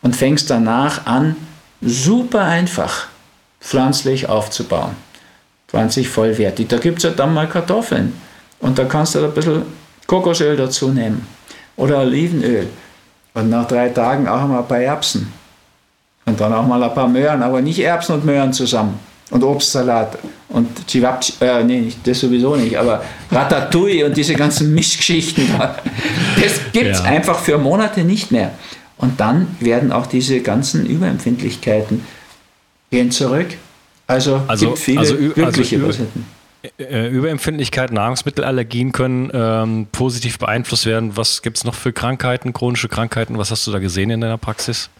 und 0.02 0.14
fängst 0.14 0.50
danach 0.50 1.06
an, 1.06 1.36
super 1.80 2.42
einfach 2.42 3.08
pflanzlich 3.60 4.28
aufzubauen. 4.28 4.94
20 5.68 6.08
vollwertig. 6.08 6.68
Da 6.68 6.76
gibt 6.76 6.98
es 6.98 7.04
ja 7.04 7.10
dann 7.10 7.32
mal 7.32 7.48
Kartoffeln. 7.48 8.12
Und 8.60 8.78
da 8.78 8.84
kannst 8.84 9.14
du 9.14 9.24
ein 9.24 9.32
bisschen 9.32 9.62
Kokosöl 10.06 10.56
dazu 10.56 10.88
nehmen. 10.88 11.26
Oder 11.76 12.00
Olivenöl. 12.00 12.68
Und 13.34 13.48
nach 13.48 13.66
drei 13.66 13.88
Tagen 13.88 14.28
auch 14.28 14.46
mal 14.46 14.60
ein 14.60 14.68
paar 14.68 14.78
Erbsen. 14.78 15.32
Und 16.24 16.40
dann 16.40 16.52
auch 16.52 16.66
mal 16.66 16.82
ein 16.82 16.94
paar 16.94 17.08
Möhren, 17.08 17.42
aber 17.42 17.60
nicht 17.60 17.80
Erbsen 17.80 18.14
und 18.14 18.24
Möhren 18.24 18.52
zusammen. 18.52 18.98
und 19.32 19.42
Obstsalat 19.42 20.18
und 20.50 20.68
Chivapchi, 20.86 21.32
äh, 21.40 21.64
nee, 21.64 21.90
das 22.04 22.20
sowieso 22.20 22.54
nicht, 22.54 22.76
aber 22.76 23.02
Ratatouille 23.30 24.04
und 24.04 24.16
diese 24.16 24.34
ganzen 24.34 24.74
Mischgeschichten. 24.74 25.48
Das 26.40 26.60
gibt 26.72 26.90
es 26.90 26.98
ja. 26.98 27.04
einfach 27.04 27.38
für 27.38 27.56
Monate 27.58 28.04
nicht 28.04 28.30
mehr. 28.30 28.52
Und 28.98 29.20
dann 29.20 29.48
werden 29.58 29.90
auch 29.90 30.06
diese 30.06 30.40
ganzen 30.40 30.86
Überempfindlichkeiten 30.86 32.04
gehen 32.90 33.10
zurück. 33.10 33.48
Also, 34.06 34.42
also 34.46 34.66
gibt 34.66 34.78
viele 34.78 35.00
also, 35.00 35.16
glückliche 35.16 35.76
also, 35.76 35.86
Patienten. 35.86 36.26
Äh, 36.78 37.08
Überempfindlichkeit, 37.08 37.90
Nahrungsmittelallergien 37.90 38.92
können 38.92 39.30
ähm, 39.34 39.86
positiv 39.90 40.38
beeinflusst 40.38 40.86
werden. 40.86 41.16
Was 41.16 41.42
gibt 41.42 41.56
es 41.56 41.64
noch 41.64 41.74
für 41.74 41.92
Krankheiten, 41.92 42.52
chronische 42.52 42.88
Krankheiten? 42.88 43.38
Was 43.38 43.50
hast 43.50 43.66
du 43.66 43.72
da 43.72 43.78
gesehen 43.78 44.10
in 44.10 44.20
deiner 44.20 44.38
Praxis? 44.38 44.90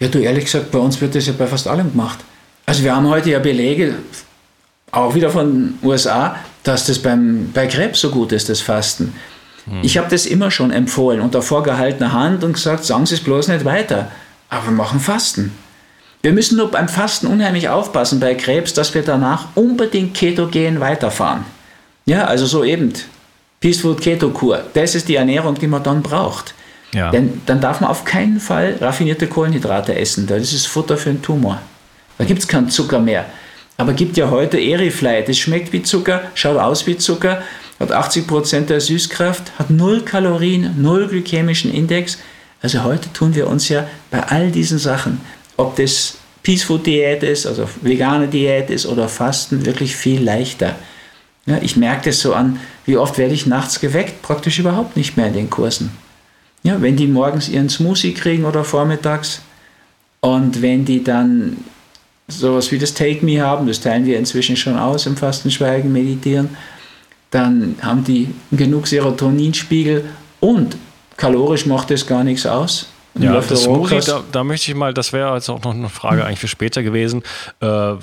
Ja, 0.00 0.08
du 0.08 0.18
ehrlich 0.18 0.44
gesagt, 0.44 0.70
bei 0.70 0.78
uns 0.78 1.00
wird 1.00 1.14
das 1.14 1.26
ja 1.26 1.32
bei 1.36 1.46
fast 1.46 1.68
allem 1.68 1.92
gemacht. 1.92 2.18
Also 2.66 2.82
wir 2.82 2.94
haben 2.94 3.08
heute 3.08 3.30
ja 3.30 3.38
Belege, 3.38 3.94
auch 4.90 5.14
wieder 5.14 5.30
von 5.30 5.52
den 5.52 5.78
USA, 5.82 6.36
dass 6.62 6.86
das 6.86 6.98
beim, 6.98 7.50
bei 7.52 7.66
Krebs 7.66 8.00
so 8.00 8.10
gut 8.10 8.32
ist, 8.32 8.48
das 8.48 8.60
Fasten. 8.60 9.14
Hm. 9.66 9.80
Ich 9.82 9.98
habe 9.98 10.08
das 10.10 10.26
immer 10.26 10.50
schon 10.50 10.70
empfohlen, 10.70 11.20
unter 11.20 11.42
vorgehaltener 11.42 12.12
Hand 12.12 12.44
und 12.44 12.54
gesagt, 12.54 12.84
sagen 12.84 13.06
Sie 13.06 13.14
es 13.14 13.20
bloß 13.22 13.48
nicht 13.48 13.64
weiter. 13.64 14.10
Aber 14.48 14.66
wir 14.66 14.72
machen 14.72 15.00
Fasten. 15.00 15.52
Wir 16.22 16.32
müssen 16.32 16.56
nur 16.56 16.70
beim 16.70 16.88
Fasten 16.88 17.26
unheimlich 17.26 17.68
aufpassen 17.68 18.18
bei 18.18 18.34
Krebs, 18.34 18.72
dass 18.72 18.94
wir 18.94 19.02
danach 19.02 19.48
unbedingt 19.54 20.14
ketogen 20.14 20.80
weiterfahren. 20.80 21.44
Ja, 22.06 22.24
also 22.24 22.46
so 22.46 22.64
eben 22.64 22.92
Peaceful 23.60 23.96
Keto 23.96 24.30
Kur. 24.30 24.62
Das 24.74 24.94
ist 24.94 25.08
die 25.08 25.16
Ernährung, 25.16 25.54
die 25.56 25.66
man 25.66 25.82
dann 25.82 26.02
braucht. 26.02 26.54
Ja. 26.94 27.10
Denn 27.10 27.42
dann 27.46 27.60
darf 27.60 27.80
man 27.80 27.90
auf 27.90 28.04
keinen 28.04 28.40
Fall 28.40 28.76
raffinierte 28.80 29.26
Kohlenhydrate 29.26 29.94
essen. 29.96 30.26
Das 30.26 30.52
ist 30.52 30.66
Futter 30.66 30.96
für 30.96 31.10
einen 31.10 31.22
Tumor. 31.22 31.60
Da 32.18 32.24
gibt 32.24 32.40
es 32.40 32.48
keinen 32.48 32.70
Zucker 32.70 33.00
mehr. 33.00 33.26
Aber 33.76 33.92
gibt 33.92 34.16
ja 34.16 34.30
heute 34.30 34.60
Erifly, 34.60 35.24
das 35.26 35.36
schmeckt 35.36 35.72
wie 35.72 35.82
Zucker, 35.82 36.22
schaut 36.34 36.58
aus 36.58 36.86
wie 36.86 36.96
Zucker, 36.96 37.42
hat 37.80 37.92
80% 37.92 38.66
der 38.66 38.80
Süßkraft, 38.80 39.58
hat 39.58 39.70
null 39.70 40.02
Kalorien, 40.02 40.80
null 40.80 41.08
glykämischen 41.08 41.74
Index. 41.74 42.18
Also 42.62 42.84
heute 42.84 43.12
tun 43.12 43.34
wir 43.34 43.48
uns 43.48 43.68
ja 43.68 43.88
bei 44.12 44.22
all 44.22 44.52
diesen 44.52 44.78
Sachen, 44.78 45.20
ob 45.56 45.74
das 45.74 46.18
Peaceful 46.44 46.78
Diät 46.78 47.24
ist, 47.24 47.46
also 47.46 47.68
vegane 47.82 48.28
Diät 48.28 48.70
ist 48.70 48.86
oder 48.86 49.08
Fasten, 49.08 49.66
wirklich 49.66 49.96
viel 49.96 50.22
leichter. 50.22 50.76
Ja, 51.46 51.58
ich 51.60 51.76
merke 51.76 52.10
das 52.10 52.20
so 52.20 52.32
an, 52.32 52.60
wie 52.86 52.96
oft 52.96 53.18
werde 53.18 53.34
ich 53.34 53.46
nachts 53.46 53.80
geweckt, 53.80 54.22
praktisch 54.22 54.60
überhaupt 54.60 54.96
nicht 54.96 55.16
mehr 55.16 55.26
in 55.26 55.34
den 55.34 55.50
Kursen. 55.50 55.90
Ja, 56.64 56.80
wenn 56.80 56.96
die 56.96 57.06
morgens 57.06 57.48
ihren 57.48 57.68
Smoothie 57.68 58.14
kriegen 58.14 58.44
oder 58.44 58.64
vormittags 58.64 59.42
und 60.20 60.62
wenn 60.62 60.86
die 60.86 61.04
dann 61.04 61.58
sowas 62.26 62.72
wie 62.72 62.78
das 62.78 62.94
Take 62.94 63.24
Me 63.24 63.42
haben, 63.42 63.66
das 63.66 63.80
teilen 63.80 64.06
wir 64.06 64.18
inzwischen 64.18 64.56
schon 64.56 64.78
aus 64.78 65.04
im 65.04 65.16
Fastenschweigen, 65.16 65.92
Meditieren, 65.92 66.56
dann 67.30 67.76
haben 67.82 68.02
die 68.02 68.28
genug 68.50 68.86
Serotoninspiegel 68.86 70.06
und 70.40 70.76
kalorisch 71.18 71.66
macht 71.66 71.90
das 71.90 72.06
gar 72.06 72.24
nichts 72.24 72.46
aus. 72.46 72.88
Ja, 73.16 73.40
das 73.40 73.62
Smoothie, 73.62 74.00
da, 74.00 74.24
da, 74.32 74.42
möchte 74.42 74.70
ich 74.70 74.76
mal, 74.76 74.92
das 74.92 75.12
wäre 75.12 75.34
jetzt 75.34 75.48
auch 75.48 75.62
noch 75.62 75.72
eine 75.72 75.88
Frage 75.88 76.24
eigentlich 76.24 76.40
für 76.40 76.48
später 76.48 76.82
gewesen. 76.82 77.22
Äh, 77.60 77.94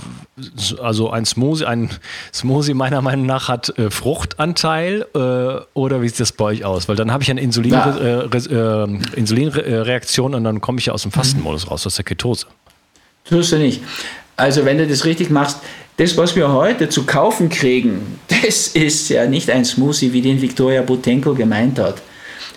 also 0.82 1.10
ein 1.10 1.26
Smoothie, 1.26 1.66
ein 1.66 1.90
Smoothie 2.34 2.74
meiner 2.74 3.02
Meinung 3.02 3.26
nach 3.26 3.50
hat 3.50 3.78
äh, 3.78 3.92
Fruchtanteil 3.92 5.06
äh, 5.14 5.20
oder 5.74 6.02
wie 6.02 6.08
sieht 6.08 6.22
das 6.22 6.32
bei 6.32 6.46
euch 6.46 6.66
aus? 6.66 6.88
Weil 6.88 6.96
dann 6.96 7.12
habe 7.12 7.24
ich 7.24 7.30
eine 7.30 7.42
Insulin, 7.42 7.74
ja. 7.74 7.98
Äh, 7.98 8.38
äh, 8.38 9.00
Insulinreaktion 9.16 10.34
und 10.34 10.46
dann 10.46 10.62
komme 10.62 10.80
ich 10.80 10.86
ja 10.86 10.94
aus 10.94 11.02
dem 11.02 11.12
Fastenmodus 11.12 11.70
raus, 11.70 11.86
aus 11.86 11.96
der 11.96 12.06
Ketose. 12.06 12.46
Tust 13.26 13.52
du 13.52 13.58
nicht. 13.58 13.82
Also 14.38 14.64
wenn 14.64 14.78
du 14.78 14.88
das 14.88 15.04
richtig 15.04 15.30
machst, 15.30 15.60
das, 15.98 16.18
was 16.18 16.36
wir 16.36 16.52
heute 16.52 16.88
zu 16.88 17.06
kaufen 17.06 17.50
kriegen, 17.50 18.20
das 18.28 18.70
ist 18.70 19.10
ja 19.10 19.26
nicht 19.28 19.50
ein 19.50 19.66
Smoothie, 19.66 20.14
wie 20.14 20.22
den 20.22 20.42
Viktoria 20.42 20.82
Butenko 20.84 21.34
gemeint 21.34 21.80
hat. 21.80 22.02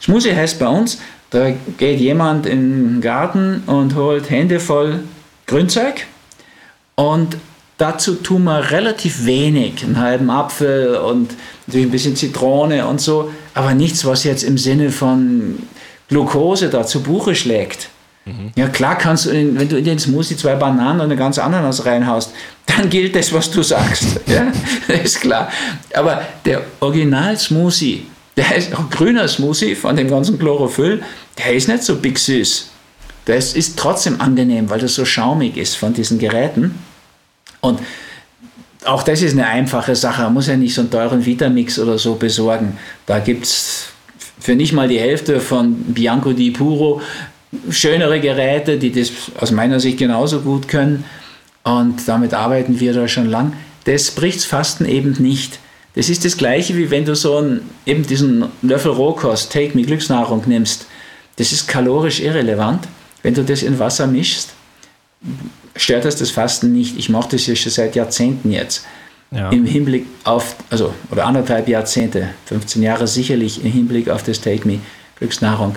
Smoothie 0.00 0.34
heißt 0.34 0.58
bei 0.58 0.68
uns, 0.68 0.98
da 1.30 1.52
geht 1.78 2.00
jemand 2.00 2.46
in 2.46 2.94
den 2.94 3.00
Garten 3.00 3.62
und 3.66 3.94
holt 3.94 4.30
Hände 4.30 4.60
voll 4.60 5.00
Grünzeug 5.46 6.06
und 6.94 7.36
dazu 7.78 8.14
tun 8.14 8.44
wir 8.44 8.70
relativ 8.70 9.26
wenig, 9.26 9.82
einen 9.82 9.98
halben 9.98 10.30
Apfel 10.30 10.96
und 10.96 11.34
natürlich 11.66 11.88
ein 11.88 11.92
bisschen 11.92 12.16
Zitrone 12.16 12.86
und 12.86 13.00
so, 13.00 13.30
aber 13.52 13.74
nichts, 13.74 14.04
was 14.04 14.24
jetzt 14.24 14.42
im 14.42 14.58
Sinne 14.58 14.90
von 14.90 15.58
Glucose 16.08 16.68
da 16.68 16.86
zu 16.86 17.02
Buche 17.02 17.34
schlägt. 17.34 17.88
Mhm. 18.24 18.52
Ja, 18.56 18.68
klar 18.68 18.96
kannst 18.96 19.26
du, 19.26 19.30
in, 19.30 19.58
wenn 19.58 19.68
du 19.68 19.76
in 19.76 19.84
den 19.84 19.98
Smoothie 19.98 20.36
zwei 20.36 20.54
Bananen 20.54 21.00
und 21.00 21.06
eine 21.06 21.16
ganze 21.16 21.42
Ananas 21.42 21.84
reinhaust, 21.84 22.32
dann 22.66 22.88
gilt 22.88 23.14
das, 23.14 23.32
was 23.32 23.50
du 23.50 23.62
sagst. 23.62 24.20
ja, 24.26 24.52
ist 24.94 25.20
klar. 25.20 25.50
Aber 25.92 26.22
der 26.44 26.62
Original-Smoothie, 26.80 28.06
der 28.36 28.56
ist 28.56 28.74
auch 28.74 28.90
grüner 28.90 29.28
Smoothie 29.28 29.74
von 29.74 29.96
dem 29.96 30.08
ganzen 30.08 30.38
Chlorophyll, 30.38 31.02
der 31.38 31.52
ist 31.52 31.68
nicht 31.68 31.82
so 31.82 31.96
big 31.96 32.18
süß. 32.18 32.70
Das 33.26 33.54
ist 33.54 33.78
trotzdem 33.78 34.20
angenehm, 34.20 34.68
weil 34.68 34.80
das 34.80 34.94
so 34.94 35.04
schaumig 35.04 35.56
ist 35.56 35.76
von 35.76 35.94
diesen 35.94 36.18
Geräten. 36.18 36.74
Und 37.60 37.80
auch 38.84 39.02
das 39.02 39.22
ist 39.22 39.32
eine 39.32 39.46
einfache 39.46 39.96
Sache. 39.96 40.22
Man 40.22 40.34
muss 40.34 40.46
ja 40.46 40.56
nicht 40.56 40.74
so 40.74 40.82
einen 40.82 40.90
teuren 40.90 41.24
Vitamix 41.24 41.78
oder 41.78 41.96
so 41.96 42.16
besorgen. 42.16 42.76
Da 43.06 43.18
gibt 43.20 43.44
es 43.44 43.86
für 44.38 44.54
nicht 44.54 44.72
mal 44.72 44.88
die 44.88 44.98
Hälfte 44.98 45.40
von 45.40 45.74
Bianco 45.94 46.32
di 46.32 46.50
Puro 46.50 47.00
schönere 47.70 48.20
Geräte, 48.20 48.78
die 48.78 48.92
das 48.92 49.10
aus 49.40 49.52
meiner 49.52 49.80
Sicht 49.80 49.98
genauso 49.98 50.40
gut 50.40 50.68
können. 50.68 51.04
Und 51.62 52.06
damit 52.06 52.34
arbeiten 52.34 52.78
wir 52.80 52.92
da 52.92 53.08
schon 53.08 53.26
lang. 53.26 53.54
Das 53.84 54.10
bricht 54.10 54.44
Fasten 54.44 54.84
eben 54.84 55.12
nicht. 55.18 55.58
Das 55.94 56.08
ist 56.08 56.24
das 56.24 56.36
Gleiche, 56.36 56.76
wie 56.76 56.90
wenn 56.90 57.04
du 57.04 57.14
so 57.14 57.36
einen, 57.36 57.70
eben 57.86 58.06
diesen 58.06 58.46
Löffel 58.62 58.90
Rohkost, 58.90 59.52
Take 59.52 59.76
Me 59.76 59.84
Glücksnahrung 59.84 60.42
nimmst. 60.46 60.86
Das 61.36 61.52
ist 61.52 61.68
kalorisch 61.68 62.20
irrelevant. 62.20 62.88
Wenn 63.22 63.34
du 63.34 63.44
das 63.44 63.62
in 63.62 63.78
Wasser 63.78 64.06
mischst, 64.06 64.50
stört 65.76 66.04
das 66.04 66.16
das 66.16 66.30
Fasten 66.30 66.72
nicht. 66.72 66.98
Ich 66.98 67.08
mache 67.08 67.30
das 67.30 67.46
ja 67.46 67.54
schon 67.54 67.72
seit 67.72 67.94
Jahrzehnten 67.94 68.50
jetzt. 68.50 68.84
Ja. 69.30 69.50
Im 69.50 69.64
Hinblick 69.64 70.06
auf, 70.24 70.56
also, 70.70 70.94
oder 71.10 71.26
anderthalb 71.26 71.68
Jahrzehnte, 71.68 72.28
15 72.46 72.82
Jahre 72.82 73.06
sicherlich 73.06 73.64
im 73.64 73.70
Hinblick 73.72 74.08
auf 74.08 74.22
das 74.22 74.40
Take 74.40 74.66
Me 74.66 74.80
Glücksnahrung. 75.18 75.76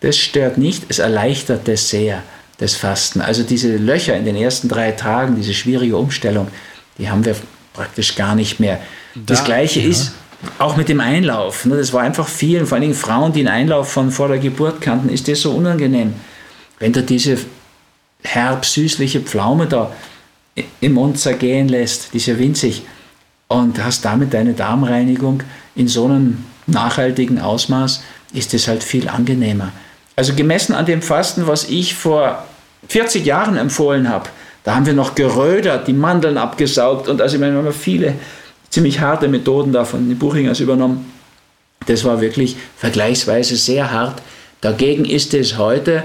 Das 0.00 0.16
stört 0.16 0.58
nicht, 0.58 0.84
es 0.88 0.98
erleichtert 0.98 1.66
das 1.68 1.88
sehr, 1.88 2.22
das 2.58 2.76
Fasten. 2.76 3.20
Also 3.20 3.42
diese 3.42 3.76
Löcher 3.76 4.16
in 4.16 4.24
den 4.24 4.36
ersten 4.36 4.68
drei 4.68 4.92
Tagen, 4.92 5.36
diese 5.36 5.54
schwierige 5.54 5.96
Umstellung, 5.96 6.48
die 6.98 7.10
haben 7.10 7.24
wir 7.24 7.36
praktisch 7.74 8.14
gar 8.14 8.34
nicht 8.34 8.58
mehr. 8.58 8.80
Da, 9.14 9.20
das 9.26 9.44
Gleiche 9.44 9.80
ja. 9.80 9.90
ist 9.90 10.12
auch 10.58 10.76
mit 10.76 10.88
dem 10.88 11.00
Einlauf. 11.00 11.66
Ne? 11.66 11.76
Das 11.76 11.92
war 11.92 12.02
einfach 12.02 12.26
vielen, 12.26 12.66
vor 12.66 12.76
allen 12.76 12.82
Dingen 12.82 12.94
Frauen, 12.94 13.32
die 13.34 13.40
einen 13.40 13.48
Einlauf 13.48 13.92
von 13.92 14.10
vor 14.10 14.28
der 14.28 14.38
Geburt 14.38 14.80
kannten, 14.80 15.10
ist 15.10 15.28
das 15.28 15.42
so 15.42 15.52
unangenehm. 15.52 16.14
Wenn 16.78 16.92
du 16.92 17.02
diese 17.02 17.38
herb-süßliche 18.22 19.20
Pflaume 19.20 19.66
da 19.66 19.92
im 20.80 20.92
Mund 20.94 21.18
zergehen 21.18 21.68
lässt, 21.68 22.12
die 22.12 22.16
ist 22.18 22.26
ja 22.26 22.38
winzig, 22.38 22.82
und 23.48 23.82
hast 23.82 24.04
damit 24.04 24.32
deine 24.32 24.54
Darmreinigung 24.54 25.42
in 25.74 25.86
so 25.86 26.06
einem 26.06 26.44
nachhaltigen 26.66 27.40
Ausmaß, 27.40 28.02
ist 28.32 28.54
es 28.54 28.68
halt 28.68 28.82
viel 28.82 29.08
angenehmer. 29.08 29.72
Also 30.16 30.34
gemessen 30.34 30.74
an 30.74 30.86
dem 30.86 31.02
Fasten, 31.02 31.46
was 31.46 31.68
ich 31.68 31.94
vor 31.94 32.44
40 32.88 33.24
Jahren 33.24 33.56
empfohlen 33.56 34.08
habe, 34.08 34.30
da 34.64 34.74
haben 34.74 34.86
wir 34.86 34.94
noch 34.94 35.14
gerödert, 35.14 35.86
die 35.86 35.92
Mandeln 35.92 36.38
abgesaugt 36.38 37.08
und 37.08 37.20
also 37.20 37.38
wir 37.38 37.52
haben 37.52 37.72
viele 37.72 38.14
ziemlich 38.70 39.00
harte 39.00 39.28
Methoden 39.28 39.72
davon 39.72 40.08
den 40.08 40.18
Buchingers 40.18 40.58
übernommen. 40.58 41.12
Das 41.86 42.04
war 42.04 42.20
wirklich 42.20 42.56
vergleichsweise 42.76 43.56
sehr 43.56 43.92
hart. 43.92 44.20
Dagegen 44.62 45.04
ist 45.04 45.34
es 45.34 45.58
heute 45.58 46.02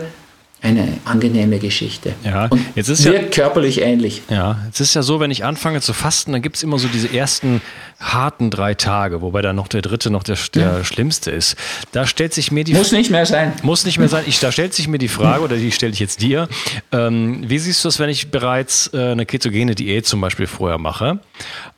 eine 0.61 0.97
angenehme 1.05 1.57
Geschichte. 1.59 2.13
Ja, 2.23 2.47
und 2.47 2.61
jetzt 2.75 2.89
ist 2.89 3.05
wirkt 3.05 3.35
ja, 3.37 3.43
körperlich 3.43 3.81
ähnlich. 3.81 4.21
Ja, 4.29 4.59
es 4.71 4.81
ist 4.81 4.93
ja 4.93 5.03
so, 5.03 5.19
wenn 5.19 5.31
ich 5.31 5.45
anfange 5.45 5.79
zu 5.79 5.93
fasten, 5.93 6.33
dann 6.33 6.41
gibt 6.41 6.57
es 6.57 6.63
immer 6.63 6.77
so 6.79 6.89
diese 6.89 7.13
ersten 7.13 7.61
harten 7.99 8.49
drei 8.49 8.73
Tage, 8.73 9.21
wobei 9.21 9.41
dann 9.41 9.55
noch 9.55 9.69
der 9.69 9.81
dritte 9.81 10.09
noch 10.09 10.23
der, 10.23 10.37
der 10.53 10.61
ja. 10.61 10.83
schlimmste 10.83 11.31
ist. 11.31 11.55
Da 11.93 12.05
stellt 12.05 12.33
sich 12.33 12.51
mir 12.51 12.65
die 12.65 12.73
Muss 12.73 12.91
nicht 12.91 13.09
mehr 13.09 13.25
sein. 13.25 13.53
Muss 13.63 13.85
nicht 13.85 13.99
mehr 13.99 14.09
sein. 14.09 14.25
Ich, 14.27 14.39
da 14.39 14.51
stellt 14.51 14.73
sich 14.73 14.87
mir 14.87 14.97
die 14.97 15.07
Frage, 15.07 15.43
oder 15.43 15.55
die 15.55 15.71
stelle 15.71 15.93
ich 15.93 15.99
jetzt 15.99 16.21
dir. 16.21 16.49
Ähm, 16.91 17.43
wie 17.47 17.59
siehst 17.59 17.83
du 17.83 17.87
das, 17.87 17.99
wenn 17.99 18.09
ich 18.09 18.29
bereits 18.29 18.89
äh, 18.93 19.11
eine 19.11 19.25
ketogene 19.25 19.75
Diät 19.75 20.05
zum 20.07 20.19
Beispiel 20.19 20.47
vorher 20.47 20.77
mache? 20.77 21.19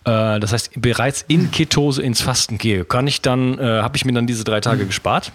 Äh, 0.06 0.40
das 0.40 0.54
heißt, 0.54 0.72
bereits 0.78 1.24
in 1.28 1.52
Ketose 1.52 2.02
ins 2.02 2.22
Fasten 2.22 2.58
gehe. 2.58 2.84
Kann 2.86 3.06
ich 3.06 3.22
dann, 3.22 3.60
äh, 3.60 3.82
habe 3.82 3.96
ich 3.96 4.06
mir 4.06 4.14
dann 4.14 4.26
diese 4.26 4.44
drei 4.44 4.60
Tage 4.60 4.86
gespart? 4.86 5.32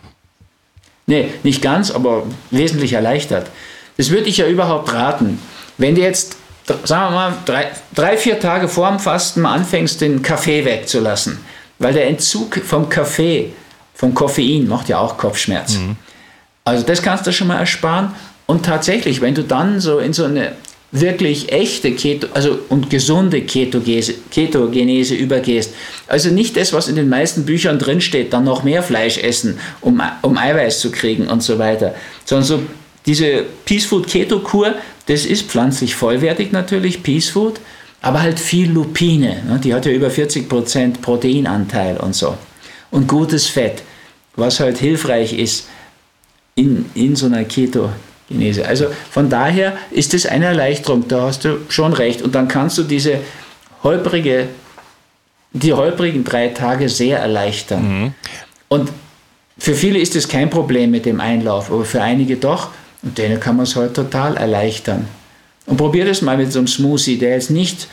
Nee, 1.07 1.33
nicht 1.43 1.63
ganz, 1.63 1.91
aber 1.91 2.25
wesentlich 2.51 2.93
erleichtert. 2.93 3.49
Das 3.97 4.11
würde 4.11 4.29
ich 4.29 4.39
ja 4.39 4.47
überhaupt 4.47 4.93
raten. 4.93 5.41
Wenn 5.79 5.95
du 5.95 6.03
jetzt, 6.03 6.37
sagen 6.85 7.07
wir 7.07 7.11
mal, 7.11 7.35
drei, 7.45 7.71
drei 7.95 8.17
vier 8.17 8.41
Tage 8.41 8.69
vor 8.69 8.89
dem 8.89 8.99
Fasten 8.99 9.43
mal 9.43 9.55
anfängst, 9.55 10.01
den 10.01 10.23
Kaffee 10.23 10.65
wegzulassen, 10.65 11.39
weil 11.79 11.95
der 11.95 12.09
Entzug 12.09 12.57
vom 12.57 12.89
Kaffee, 12.89 13.53
vom 13.95 14.15
Koffein, 14.15 14.67
macht 14.67 14.89
ja 14.89 14.99
auch 14.99 15.17
Kopfschmerz. 15.17 15.75
Mhm. 15.75 15.97
Also 16.65 16.85
das 16.85 17.03
kannst 17.03 17.27
du 17.27 17.33
schon 17.33 17.47
mal 17.47 17.59
ersparen. 17.59 18.13
Und 18.47 18.67
tatsächlich, 18.67 19.21
wenn 19.21 19.35
du 19.35 19.43
dann 19.43 19.81
so 19.81 19.99
in 19.99 20.13
so 20.13 20.25
eine 20.25 20.53
wirklich 20.93 21.53
echte 21.53 21.93
Keto, 21.93 22.29
also 22.33 22.59
und 22.69 22.91
gesunde 22.91 23.43
Ketogese, 23.43 24.15
Ketogenese 24.31 25.15
übergehst. 25.15 25.75
Also 26.07 26.31
nicht 26.31 26.57
das, 26.57 26.73
was 26.73 26.89
in 26.89 26.97
den 26.97 27.09
meisten 27.09 27.45
Büchern 27.45 27.79
drinsteht, 27.79 28.33
dann 28.33 28.45
noch 28.45 28.63
mehr 28.63 28.83
Fleisch 28.83 29.19
essen, 29.19 29.59
um, 29.81 30.01
um 30.23 30.39
Eiweiß 30.39 30.81
zu 30.81 30.91
kriegen 30.91 31.29
und 31.29 31.43
so 31.43 31.59
weiter, 31.59 31.95
sondern 32.25 32.47
so 32.47 32.63
diese 33.05 33.45
Peace 33.65 33.85
Food 33.85 34.07
Keto 34.07 34.41
Kur, 34.41 34.75
das 35.07 35.27
ist 35.27 35.47
pflanzlich 35.47 35.95
vollwertig 35.95 36.53
natürlich, 36.53 37.03
Peace 37.03 37.29
Food, 37.29 37.61
aber 38.03 38.23
halt 38.23 38.39
viel 38.39 38.71
Lupine, 38.71 39.43
ne? 39.49 39.61
die 39.63 39.75
hat 39.75 39.87
ja 39.87 39.93
über 39.93 40.09
40% 40.09 41.01
Proteinanteil 41.01 41.97
und 41.97 42.15
so. 42.15 42.37
Und 42.91 43.09
gutes 43.09 43.47
Fett, 43.47 43.83
was 44.37 44.61
halt 44.61 44.79
hilfreich 44.79 45.33
ist 45.33 45.69
in, 46.55 46.87
in 46.95 47.17
so 47.17 47.27
einer 47.27 47.45
Keto 47.45 47.91
Genese. 48.29 48.67
Also 48.67 48.87
von 49.11 49.31
daher 49.31 49.77
ist 49.91 50.15
es 50.15 50.27
eine 50.27 50.47
Erleichterung, 50.47 51.07
da 51.07 51.23
hast 51.23 51.45
du 51.45 51.59
schon 51.69 51.93
recht. 51.93 52.23
Und 52.23 52.35
dann 52.35 52.49
kannst 52.49 52.77
du 52.79 52.83
diese 52.83 53.21
holprige, 53.83 54.49
die 55.53 55.73
holprigen 55.73 56.25
drei 56.25 56.49
Tage 56.49 56.89
sehr 56.89 57.21
erleichtern. 57.21 58.03
Mhm. 58.03 58.15
Und 58.69 58.91
für 59.59 59.75
viele 59.75 59.99
ist 59.99 60.17
es 60.17 60.29
kein 60.29 60.51
Problem 60.51 60.91
mit 60.91 61.07
dem 61.07 61.21
Einlauf, 61.21 61.71
aber 61.71 61.85
für 61.85 62.03
einige 62.03 62.37
doch. 62.37 62.71
Und 63.03 63.17
denen 63.17 63.39
kann 63.39 63.57
man 63.57 63.65
es 63.65 63.77
halt 63.77 63.95
total 63.95 64.37
erleichtern. 64.37 65.07
Und 65.67 65.77
probier 65.77 66.05
das 66.05 66.23
mal 66.23 66.37
mit 66.37 66.53
so 66.53 66.59
einem 66.59 66.69
Smoothie, 66.69 67.19
der 67.19 67.31
jetzt 67.31 67.51
nicht 67.51 67.89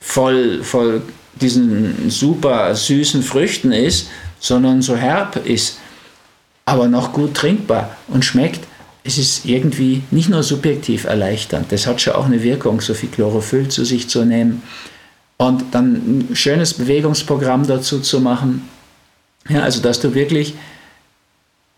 voll, 0.00 0.62
voll 0.62 1.02
diesen 1.40 2.10
super 2.10 2.74
süßen 2.74 3.22
Früchten 3.22 3.72
ist, 3.72 4.08
sondern 4.38 4.82
so 4.82 4.96
herb 4.96 5.46
ist, 5.46 5.78
aber 6.64 6.88
noch 6.88 7.12
gut 7.12 7.34
trinkbar 7.34 7.96
und 8.08 8.24
schmeckt 8.24 8.60
es 9.04 9.18
ist 9.18 9.44
irgendwie 9.44 10.02
nicht 10.10 10.28
nur 10.28 10.42
subjektiv 10.42 11.04
erleichternd, 11.04 11.72
das 11.72 11.86
hat 11.86 12.00
schon 12.00 12.14
auch 12.14 12.26
eine 12.26 12.42
Wirkung, 12.42 12.80
so 12.80 12.94
viel 12.94 13.08
Chlorophyll 13.08 13.68
zu 13.68 13.84
sich 13.84 14.08
zu 14.08 14.24
nehmen 14.24 14.62
und 15.38 15.64
dann 15.72 16.28
ein 16.30 16.36
schönes 16.36 16.74
Bewegungsprogramm 16.74 17.66
dazu 17.66 18.00
zu 18.00 18.20
machen. 18.20 18.68
Ja, 19.48 19.62
also 19.62 19.82
dass 19.82 20.00
du 20.00 20.14
wirklich 20.14 20.54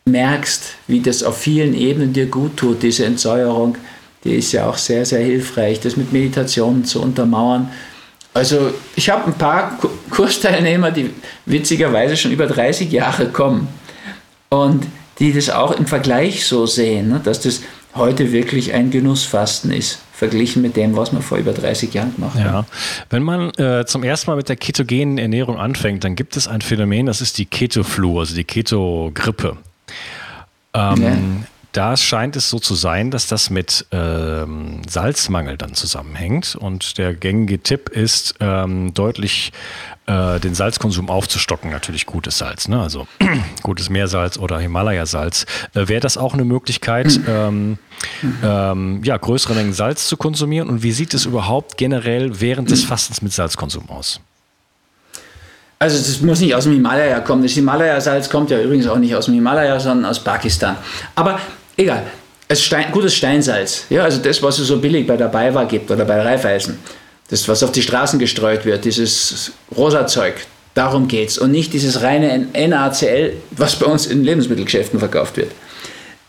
merkst, 0.05 0.75
wie 0.87 1.01
das 1.01 1.23
auf 1.23 1.39
vielen 1.39 1.73
Ebenen 1.73 2.13
dir 2.13 2.27
gut 2.27 2.59
tut, 2.59 2.83
diese 2.83 3.07
Entsäuerung, 3.07 3.79
die 4.23 4.35
ist 4.35 4.53
ja 4.53 4.69
auch 4.69 4.77
sehr, 4.77 5.07
sehr 5.07 5.25
hilfreich, 5.25 5.81
das 5.81 5.97
mit 5.97 6.13
Meditationen 6.13 6.85
zu 6.85 7.01
untermauern. 7.01 7.71
Also 8.35 8.75
ich 8.97 9.09
habe 9.09 9.27
ein 9.27 9.39
paar 9.39 9.79
Kursteilnehmer, 10.11 10.91
die 10.91 11.11
witzigerweise 11.47 12.17
schon 12.17 12.33
über 12.33 12.47
30 12.47 12.91
Jahre 12.91 13.29
kommen 13.29 13.69
und 14.51 14.87
die 15.19 15.33
das 15.33 15.51
auch 15.51 15.73
im 15.73 15.87
Vergleich 15.87 16.47
so 16.47 16.67
sehen, 16.67 17.09
ne, 17.09 17.21
dass 17.23 17.41
das 17.41 17.63
heute 17.95 18.33
wirklich 18.33 18.75
ein 18.75 18.91
Genussfasten 18.91 19.71
ist, 19.71 20.01
verglichen 20.13 20.63
mit 20.63 20.77
dem, 20.77 20.97
was 20.97 21.13
man 21.13 21.23
vor 21.23 21.39
über 21.39 21.53
30 21.53 21.95
Jahren 21.95 22.15
gemacht 22.15 22.35
hat. 22.35 22.45
Ja. 22.45 22.67
Wenn 23.11 23.23
man 23.23 23.51
äh, 23.55 23.85
zum 23.87 24.03
ersten 24.03 24.31
Mal 24.31 24.37
mit 24.37 24.49
der 24.49 24.57
ketogenen 24.57 25.19
Ernährung 25.19 25.59
anfängt, 25.59 26.05
dann 26.05 26.17
gibt 26.17 26.37
es 26.37 26.49
ein 26.49 26.61
Phänomen, 26.61 27.07
das 27.07 27.21
ist 27.21 27.39
die 27.39 27.47
Keto-Flu, 27.47 28.19
also 28.19 28.35
die 28.35 28.45
Keto-Grippe. 28.45 29.57
Ähm, 30.75 31.03
ja 31.03 31.17
da 31.75 31.97
scheint 31.97 32.37
es 32.37 32.51
so 32.51 32.61
zu 32.61 32.77
sein, 32.77 33.11
dass 33.11 33.27
das 33.27 33.51
mit 33.51 33.87
ähm, 33.91 34.81
Salzmangel 34.89 35.57
dann 35.57 35.75
zusammenhängt. 35.75 36.55
Und 36.55 36.99
der 36.99 37.15
gängige 37.15 37.59
Tipp 37.59 37.89
ist, 37.89 38.37
ähm, 38.39 38.95
deutlich 38.95 39.53
äh, 40.07 40.39
den 40.39 40.55
Salzkonsum 40.55 41.11
aufzustocken. 41.11 41.73
Natürlich 41.73 42.07
gutes 42.07 42.39
Salz, 42.39 42.69
ne? 42.69 42.81
also 42.81 43.09
gutes 43.65 43.91
Meersalz 43.91 44.39
oder 44.39 44.61
Himalaya-Salz. 44.61 45.47
Äh, 45.75 45.89
Wäre 45.89 46.01
das 46.01 46.17
auch 46.17 46.33
eine 46.33 46.45
Möglichkeit, 46.45 47.19
ähm, 47.27 47.79
ähm, 48.45 49.03
ja, 49.03 49.17
größere 49.17 49.55
Mengen 49.55 49.73
Salz 49.73 50.07
zu 50.07 50.17
konsumieren? 50.17 50.69
Und 50.69 50.85
wie 50.85 50.93
sieht 50.93 51.13
es 51.13 51.27
überhaupt 51.27 51.77
generell 51.77 52.41
während 52.41 52.71
des 52.71 52.85
Fastens 52.85 53.21
mit 53.21 53.33
Salzkonsum 53.33 53.91
aus? 53.91 54.21
Also 55.81 55.99
das 55.99 56.21
muss 56.21 56.39
nicht 56.39 56.55
aus 56.55 56.65
dem 56.65 56.75
Himalaya 56.75 57.19
kommen. 57.19 57.43
Das 57.43 57.53
Himalaya-Salz 57.53 58.31
kommt 58.31 58.51
ja 58.51 58.61
übrigens 58.61 58.87
auch 58.87 58.97
nicht 58.97 59.15
aus 59.17 59.25
dem 59.25 59.35
Himalaya, 59.35 59.81
sondern 59.81 60.09
aus 60.09 60.23
Pakistan. 60.23 60.77
Aber 61.17 61.41
egal. 61.77 62.05
Es 62.47 62.63
Stein, 62.63 62.93
gutes 62.93 63.15
Steinsalz, 63.15 63.87
ja, 63.89 64.05
also 64.05 64.19
das, 64.19 64.43
was 64.43 64.59
es 64.59 64.69
so 64.69 64.79
billig 64.79 65.07
bei 65.07 65.17
der 65.17 65.29
BayWa 65.29 65.65
gibt 65.65 65.91
oder 65.91 66.05
bei 66.05 66.21
Reifeisen, 66.21 66.79
das, 67.29 67.49
was 67.49 67.63
auf 67.63 67.73
die 67.73 67.83
Straßen 67.83 68.19
gestreut 68.19 68.65
wird, 68.65 68.85
dieses 68.85 69.53
rosa 69.75 70.07
Zeug, 70.07 70.35
darum 70.75 71.09
geht 71.09 71.31
es. 71.31 71.39
Und 71.39 71.53
nicht 71.53 71.73
dieses 71.73 72.03
reine 72.03 72.47
NaCl, 72.53 73.33
was 73.53 73.77
bei 73.77 73.87
uns 73.87 74.07
in 74.07 74.25
Lebensmittelgeschäften 74.25 74.99
verkauft 74.99 75.37
wird. 75.37 75.53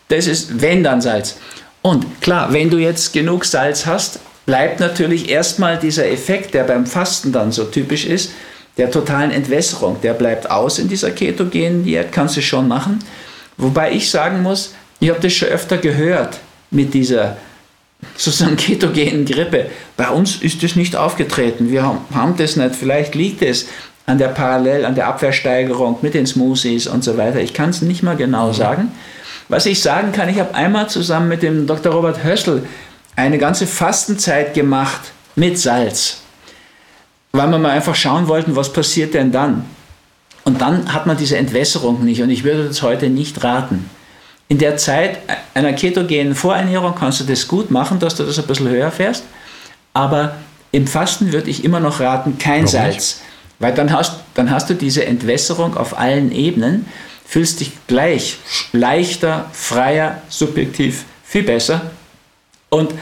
Das 0.08 0.26
ist, 0.26 0.62
wenn 0.62 0.82
dann 0.82 1.00
Salz. 1.00 1.36
Und 1.82 2.20
klar, 2.20 2.52
wenn 2.52 2.70
du 2.70 2.78
jetzt 2.78 3.12
genug 3.12 3.44
Salz 3.44 3.86
hast, 3.86 4.20
bleibt 4.46 4.80
natürlich 4.80 5.28
erstmal 5.28 5.78
dieser 5.78 6.08
Effekt, 6.08 6.54
der 6.54 6.64
beim 6.64 6.86
Fasten 6.86 7.32
dann 7.32 7.52
so 7.52 7.64
typisch 7.64 8.06
ist, 8.06 8.30
der 8.76 8.90
totalen 8.90 9.30
Entwässerung, 9.30 10.00
der 10.02 10.14
bleibt 10.14 10.50
aus 10.50 10.78
in 10.78 10.88
dieser 10.88 11.10
ketogenen 11.10 11.84
Diät, 11.84 12.12
kannst 12.12 12.36
du 12.36 12.42
schon 12.42 12.68
machen. 12.68 12.98
Wobei 13.56 13.92
ich 13.92 14.10
sagen 14.10 14.42
muss, 14.42 14.74
ich 15.00 15.10
habe 15.10 15.20
das 15.20 15.32
schon 15.32 15.48
öfter 15.48 15.78
gehört 15.78 16.38
mit 16.70 16.94
dieser 16.94 17.36
sozusagen 18.16 18.56
ketogenen 18.56 19.24
Grippe. 19.24 19.66
Bei 19.96 20.08
uns 20.08 20.36
ist 20.36 20.62
das 20.62 20.76
nicht 20.76 20.96
aufgetreten. 20.96 21.70
Wir 21.70 21.82
haben 21.82 22.36
das 22.36 22.56
nicht. 22.56 22.74
Vielleicht 22.76 23.14
liegt 23.14 23.42
es 23.42 23.66
an 24.06 24.18
der 24.18 24.28
Parallel, 24.28 24.84
an 24.84 24.94
der 24.94 25.08
Abwehrsteigerung 25.08 25.98
mit 26.02 26.14
den 26.14 26.26
Smoothies 26.26 26.86
und 26.86 27.02
so 27.02 27.16
weiter. 27.16 27.40
Ich 27.40 27.54
kann 27.54 27.70
es 27.70 27.82
nicht 27.82 28.02
mal 28.02 28.16
genau 28.16 28.48
mhm. 28.48 28.54
sagen. 28.54 28.92
Was 29.48 29.66
ich 29.66 29.80
sagen 29.80 30.12
kann, 30.12 30.28
ich 30.28 30.40
habe 30.40 30.54
einmal 30.54 30.88
zusammen 30.88 31.28
mit 31.28 31.42
dem 31.42 31.66
Dr. 31.66 31.92
Robert 31.92 32.24
Hössel 32.24 32.64
eine 33.14 33.38
ganze 33.38 33.66
Fastenzeit 33.66 34.54
gemacht 34.54 35.00
mit 35.34 35.58
Salz, 35.58 36.18
weil 37.32 37.48
wir 37.48 37.58
mal 37.58 37.70
einfach 37.70 37.94
schauen 37.94 38.28
wollten, 38.28 38.56
was 38.56 38.72
passiert 38.72 39.14
denn 39.14 39.32
dann. 39.32 39.64
Und 40.44 40.60
dann 40.60 40.92
hat 40.92 41.06
man 41.06 41.16
diese 41.16 41.36
Entwässerung 41.36 42.04
nicht 42.04 42.22
und 42.22 42.30
ich 42.30 42.44
würde 42.44 42.66
das 42.68 42.82
heute 42.82 43.08
nicht 43.08 43.42
raten 43.42 43.88
in 44.48 44.58
der 44.58 44.76
Zeit 44.76 45.18
einer 45.54 45.72
ketogenen 45.72 46.34
Vorernährung 46.34 46.94
kannst 46.94 47.20
du 47.20 47.24
das 47.24 47.48
gut 47.48 47.70
machen, 47.70 47.98
dass 47.98 48.14
du 48.14 48.24
das 48.24 48.38
ein 48.38 48.46
bisschen 48.46 48.68
höher 48.68 48.90
fährst. 48.90 49.24
Aber 49.92 50.36
im 50.72 50.86
Fasten 50.86 51.32
würde 51.32 51.50
ich 51.50 51.64
immer 51.64 51.80
noch 51.80 52.00
raten, 52.00 52.38
kein 52.38 52.64
Warum 52.64 52.66
Salz. 52.68 52.94
Nicht? 52.94 53.16
Weil 53.58 53.74
dann 53.74 53.92
hast, 53.92 54.20
dann 54.34 54.50
hast 54.50 54.68
du 54.68 54.74
diese 54.74 55.06
Entwässerung 55.06 55.76
auf 55.76 55.98
allen 55.98 56.30
Ebenen, 56.30 56.86
fühlst 57.24 57.60
dich 57.60 57.72
gleich 57.86 58.36
leichter, 58.72 59.46
freier, 59.52 60.22
subjektiv, 60.28 61.04
viel 61.24 61.42
besser. 61.42 61.80
Und 62.68 62.92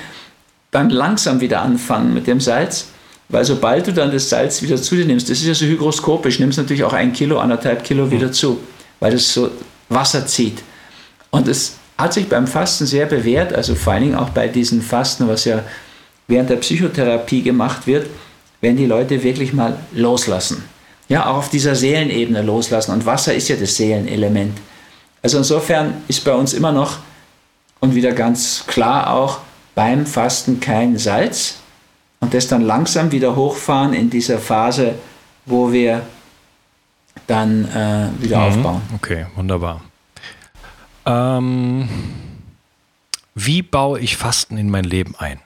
dann 0.71 0.91
langsam 0.91 1.41
wieder 1.41 1.63
anfangen 1.63 2.15
mit 2.15 2.27
dem 2.27 2.41
Salz, 2.41 2.87
weil 3.29 3.45
sobald 3.45 3.87
du 3.87 3.93
dann 3.93 4.13
das 4.13 4.29
Salz 4.29 4.63
wieder 4.63 4.81
zu 4.81 4.95
dir 4.95 5.05
nimmst, 5.05 5.29
das 5.29 5.39
ist 5.39 5.47
ja 5.47 5.55
so 5.55 5.67
hygroskopisch, 5.67 6.39
nimmst 6.39 6.59
natürlich 6.59 6.85
auch 6.85 6.93
ein 6.93 7.13
Kilo, 7.13 7.39
anderthalb 7.39 7.83
Kilo 7.85 8.11
wieder 8.11 8.31
zu, 8.33 8.61
weil 9.01 9.13
das 9.13 9.33
so 9.33 9.51
Wasser 9.89 10.27
zieht. 10.27 10.63
Und 11.35 11.49
es 11.49 11.77
hat 11.99 12.13
sich 12.13 12.29
beim 12.29 12.47
Fasten 12.47 12.87
sehr 12.87 13.07
bewährt, 13.07 13.53
also 13.53 13.75
vor 13.75 13.93
allen 13.93 14.03
Dingen 14.03 14.15
auch 14.15 14.31
bei 14.31 14.49
diesen 14.49 14.83
Fasten, 14.83 15.29
was 15.29 15.45
ja 15.45 15.63
während 16.27 16.51
der 16.51 16.57
Psychotherapie 16.57 17.43
gemacht 17.43 17.87
wird, 17.87 18.09
wenn 18.61 18.77
die 18.77 18.87
Leute 18.87 19.23
wirklich 19.23 19.53
mal 19.53 19.79
loslassen. 19.93 20.65
Ja, 21.09 21.27
auch 21.27 21.37
auf 21.37 21.51
dieser 21.51 21.75
Seelenebene 21.75 22.43
loslassen. 22.43 22.93
Und 22.93 23.05
Wasser 23.05 23.35
ist 23.35 23.49
ja 23.49 23.57
das 23.57 23.77
Seelenelement. 23.77 24.59
Also 25.23 25.39
insofern 25.39 26.03
ist 26.09 26.25
bei 26.25 26.33
uns 26.33 26.55
immer 26.55 26.73
noch 26.73 26.99
und 27.81 27.95
wieder 27.95 28.13
ganz 28.13 28.65
klar 28.67 29.13
auch 29.13 29.41
beim 29.75 30.07
Fasten 30.07 30.61
kein 30.61 30.97
Salz 30.97 31.57
und 32.21 32.33
das 32.33 32.49
dann 32.49 32.63
langsam 32.63 33.13
wieder 33.13 33.37
hochfahren 33.37 33.93
in 33.93 34.09
dieser 34.09 34.39
Phase, 34.39 34.95
wo 35.45 35.71
wir 35.73 36.03
dann 37.27 37.65
äh, 37.67 38.23
wieder 38.23 38.39
mhm. 38.39 38.45
aufbauen. 38.45 38.83
Okay, 38.95 39.27
wunderbar. 39.35 39.83
Ähm, 41.07 41.89
wie 43.35 43.63
baue 43.63 44.01
ich 44.01 44.17
Fasten 44.17 44.57
in 44.57 44.71
mein 44.71 44.85
Leben 44.85 45.15
ein? 45.19 45.41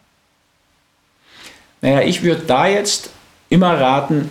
Naja, 1.80 2.02
ich 2.02 2.22
würde 2.22 2.42
da 2.46 2.66
jetzt 2.66 3.10
immer 3.48 3.78
raten, 3.80 4.30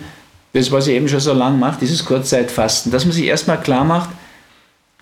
das, 0.52 0.70
was 0.70 0.86
ich 0.86 0.94
eben 0.94 1.08
schon 1.08 1.20
so 1.20 1.32
lange 1.32 1.56
mache, 1.56 1.80
dieses 1.80 2.04
Kurzzeitfasten, 2.04 2.92
dass 2.92 3.04
man 3.04 3.12
sich 3.12 3.24
erstmal 3.24 3.60
klar 3.60 3.84
macht, 3.84 4.10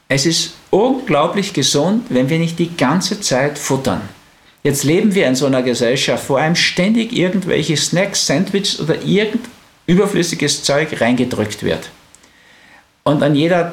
es 0.09 0.27
ist 0.27 0.55
unglaublich 0.71 1.53
gesund, 1.53 2.07
wenn 2.11 2.29
wir 2.29 2.39
nicht 2.39 2.59
die 2.59 2.77
ganze 2.77 3.21
Zeit 3.21 3.59
futtern. 3.59 4.01
Jetzt 4.63 4.85
leben 4.85 5.15
wir 5.15 5.27
in 5.27 5.35
so 5.35 5.47
einer 5.47 5.63
Gesellschaft, 5.63 6.29
wo 6.29 6.37
einem 6.37 6.57
ständig 6.57 7.13
irgendwelche 7.13 7.77
Snacks, 7.77 8.27
Sandwiches 8.27 8.81
oder 8.81 9.03
irgend 9.03 9.47
überflüssiges 9.87 10.63
Zeug 10.65 11.01
reingedrückt 11.01 11.63
wird. 11.63 11.91
Und 13.05 13.23
an 13.23 13.35
jeder 13.35 13.73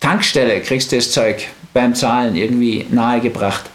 Tankstelle 0.00 0.60
kriegst 0.60 0.92
du 0.92 0.96
das 0.96 1.10
Zeug 1.12 1.48
beim 1.78 1.94
Zahlen 1.94 2.34
irgendwie 2.34 2.86
nahegebracht. 2.90 3.66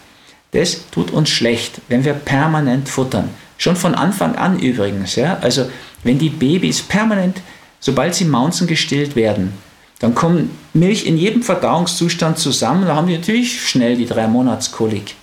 Das 0.51 0.89
tut 0.91 1.11
uns 1.11 1.29
schlecht, 1.29 1.79
wenn 1.87 2.03
wir 2.03 2.11
permanent 2.11 2.89
futtern. 2.89 3.29
Schon 3.57 3.77
von 3.77 3.95
Anfang 3.95 4.35
an 4.35 4.59
übrigens. 4.59 5.15
Ja? 5.15 5.37
Also 5.39 5.69
wenn 6.03 6.19
die 6.19 6.29
Babys 6.29 6.81
permanent, 6.81 7.39
sobald 7.79 8.13
sie 8.13 8.25
maunzen, 8.25 8.67
gestillt 8.67 9.15
werden, 9.15 9.53
dann 9.99 10.15
kommt 10.15 10.49
Milch 10.73 11.05
in 11.05 11.17
jedem 11.17 11.43
Verdauungszustand 11.43 12.37
zusammen. 12.37 12.85
Da 12.85 12.95
haben 12.95 13.07
die 13.07 13.15
natürlich 13.15 13.61
schnell 13.69 13.95
die 13.95 14.05
drei 14.05 14.27
Monatskolik. 14.27 15.15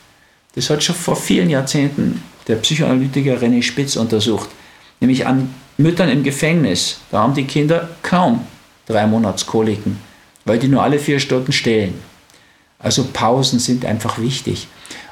Das 0.54 0.70
hat 0.70 0.82
schon 0.82 0.96
vor 0.96 1.16
vielen 1.16 1.50
Jahrzehnten 1.50 2.22
der 2.48 2.56
Psychoanalytiker 2.56 3.36
René 3.36 3.62
Spitz 3.62 3.96
untersucht, 3.96 4.48
nämlich 5.00 5.26
an 5.26 5.54
Müttern 5.76 6.08
im 6.08 6.22
Gefängnis. 6.22 7.00
Da 7.10 7.18
haben 7.18 7.34
die 7.34 7.44
Kinder 7.44 7.90
kaum 8.02 8.46
drei 8.86 9.06
Monatskoliken, 9.06 9.98
weil 10.46 10.58
die 10.58 10.68
nur 10.68 10.82
alle 10.82 10.98
vier 10.98 11.20
Stunden 11.20 11.52
stillen. 11.52 12.08
Also 12.82 13.06
Pausen 13.12 13.58
sind 13.58 13.84
einfach 13.84 14.18
wichtig. 14.18 14.68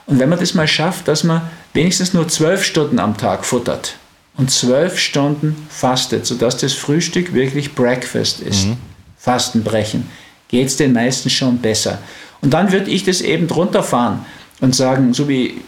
Und 0.06 0.18
wenn 0.18 0.28
man 0.28 0.38
das 0.38 0.54
mal 0.54 0.66
schafft, 0.66 1.06
dass 1.06 1.22
man 1.22 1.42
wenigstens 1.74 2.14
nur 2.14 2.26
zwölf 2.28 2.64
Stunden 2.64 2.98
am 2.98 3.16
Tag 3.16 3.44
futtert 3.44 3.96
und 4.36 4.50
zwölf 4.50 4.98
Stunden 4.98 5.66
fastet, 5.68 6.24
sodass 6.24 6.56
das 6.56 6.72
Frühstück 6.72 7.34
wirklich 7.34 7.74
Breakfast 7.74 8.40
ist, 8.40 8.66
mhm. 8.66 8.78
Fastenbrechen, 9.18 10.08
geht 10.48 10.68
es 10.68 10.76
den 10.76 10.94
meisten 10.94 11.28
schon 11.28 11.58
besser. 11.58 11.98
Und 12.40 12.54
dann 12.54 12.72
würde 12.72 12.90
ich 12.90 13.04
das 13.04 13.20
eben 13.20 13.48
drunter 13.48 13.82
fahren 13.82 14.24
und 14.60 14.74
sagen, 14.74 15.12
so 15.12 15.28
wie 15.28 15.60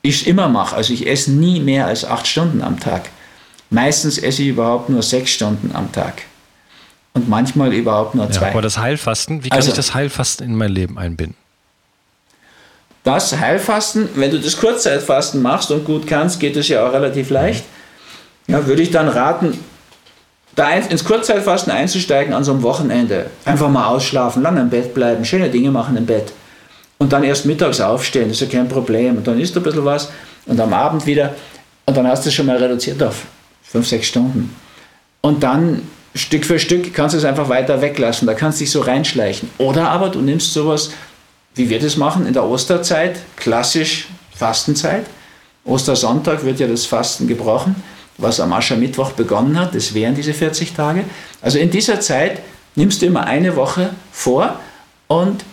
ich 0.00 0.22
es 0.22 0.26
immer 0.26 0.48
mache, 0.48 0.74
also 0.74 0.92
ich 0.92 1.06
esse 1.06 1.32
nie 1.32 1.60
mehr 1.60 1.86
als 1.86 2.04
acht 2.04 2.26
Stunden 2.26 2.62
am 2.62 2.80
Tag. 2.80 3.10
Meistens 3.70 4.18
esse 4.18 4.42
ich 4.42 4.48
überhaupt 4.48 4.88
nur 4.88 5.02
sechs 5.02 5.30
Stunden 5.30 5.70
am 5.74 5.92
Tag. 5.92 6.22
Und 7.14 7.28
manchmal 7.28 7.74
überhaupt 7.74 8.14
nur 8.14 8.30
zwei. 8.30 8.46
Ja, 8.46 8.52
aber 8.52 8.62
das 8.62 8.78
Heilfasten, 8.78 9.44
wie 9.44 9.50
kann 9.50 9.58
also, 9.58 9.68
ich 9.68 9.76
das 9.76 9.94
Heilfasten 9.94 10.46
in 10.46 10.56
mein 10.56 10.72
Leben 10.72 10.98
einbinden? 10.98 11.36
Das 13.04 13.36
Heilfasten, 13.36 14.08
wenn 14.14 14.30
du 14.30 14.38
das 14.38 14.58
Kurzzeitfasten 14.58 15.42
machst 15.42 15.70
und 15.70 15.84
gut 15.84 16.06
kannst, 16.06 16.38
geht 16.38 16.56
es 16.56 16.68
ja 16.68 16.86
auch 16.86 16.92
relativ 16.92 17.30
leicht. 17.30 17.64
Ja, 18.46 18.66
würde 18.66 18.82
ich 18.82 18.90
dann 18.90 19.08
raten, 19.08 19.58
da 20.54 20.70
ins 20.70 21.04
Kurzzeitfasten 21.04 21.72
einzusteigen 21.72 22.34
an 22.34 22.44
so 22.44 22.52
einem 22.52 22.62
Wochenende. 22.62 23.26
Einfach 23.44 23.68
mal 23.68 23.86
ausschlafen, 23.86 24.42
lange 24.42 24.60
im 24.60 24.70
Bett 24.70 24.94
bleiben, 24.94 25.24
schöne 25.24 25.48
Dinge 25.48 25.70
machen 25.70 25.96
im 25.96 26.06
Bett. 26.06 26.32
Und 26.98 27.12
dann 27.12 27.24
erst 27.24 27.46
mittags 27.46 27.80
aufstehen, 27.80 28.30
ist 28.30 28.40
ja 28.40 28.46
kein 28.46 28.68
Problem. 28.68 29.16
Und 29.16 29.26
dann 29.26 29.40
isst 29.40 29.56
du 29.56 29.60
ein 29.60 29.64
bisschen 29.64 29.84
was 29.84 30.10
und 30.46 30.60
am 30.60 30.72
Abend 30.72 31.04
wieder. 31.06 31.34
Und 31.86 31.96
dann 31.96 32.06
hast 32.06 32.24
du 32.24 32.28
es 32.28 32.34
schon 32.34 32.46
mal 32.46 32.58
reduziert 32.58 33.02
auf 33.02 33.22
fünf, 33.62 33.88
sechs 33.88 34.06
Stunden. 34.06 34.54
Und 35.20 35.42
dann 35.42 35.82
Stück 36.14 36.44
für 36.44 36.58
Stück 36.58 36.92
kannst 36.94 37.14
du 37.14 37.18
es 37.18 37.24
einfach 37.24 37.48
weiter 37.48 37.80
weglassen. 37.80 38.26
Da 38.26 38.34
kannst 38.34 38.60
du 38.60 38.64
dich 38.64 38.70
so 38.70 38.80
reinschleichen. 38.80 39.50
Oder 39.58 39.88
aber 39.88 40.10
du 40.10 40.20
nimmst 40.20 40.52
sowas, 40.52 40.90
wie 41.54 41.68
wir 41.68 41.80
das 41.80 41.96
machen 41.96 42.26
in 42.26 42.32
der 42.32 42.44
Osterzeit, 42.44 43.16
klassisch 43.36 44.08
Fastenzeit. 44.34 45.06
Ostersonntag 45.64 46.44
wird 46.44 46.60
ja 46.60 46.66
das 46.66 46.86
Fasten 46.86 47.28
gebrochen 47.28 47.76
was 48.18 48.40
am 48.40 48.52
Aschermittwoch 48.52 49.12
begonnen 49.12 49.58
hat. 49.58 49.74
Das 49.74 49.94
wären 49.94 50.14
diese 50.14 50.32
40 50.32 50.72
Tage. 50.72 51.04
Also 51.40 51.58
in 51.58 51.70
dieser 51.70 52.00
Zeit 52.00 52.40
nimmst 52.74 53.02
du 53.02 53.06
immer 53.06 53.24
eine 53.24 53.56
Woche 53.56 53.90
vor 54.12 54.60
und 55.08 55.44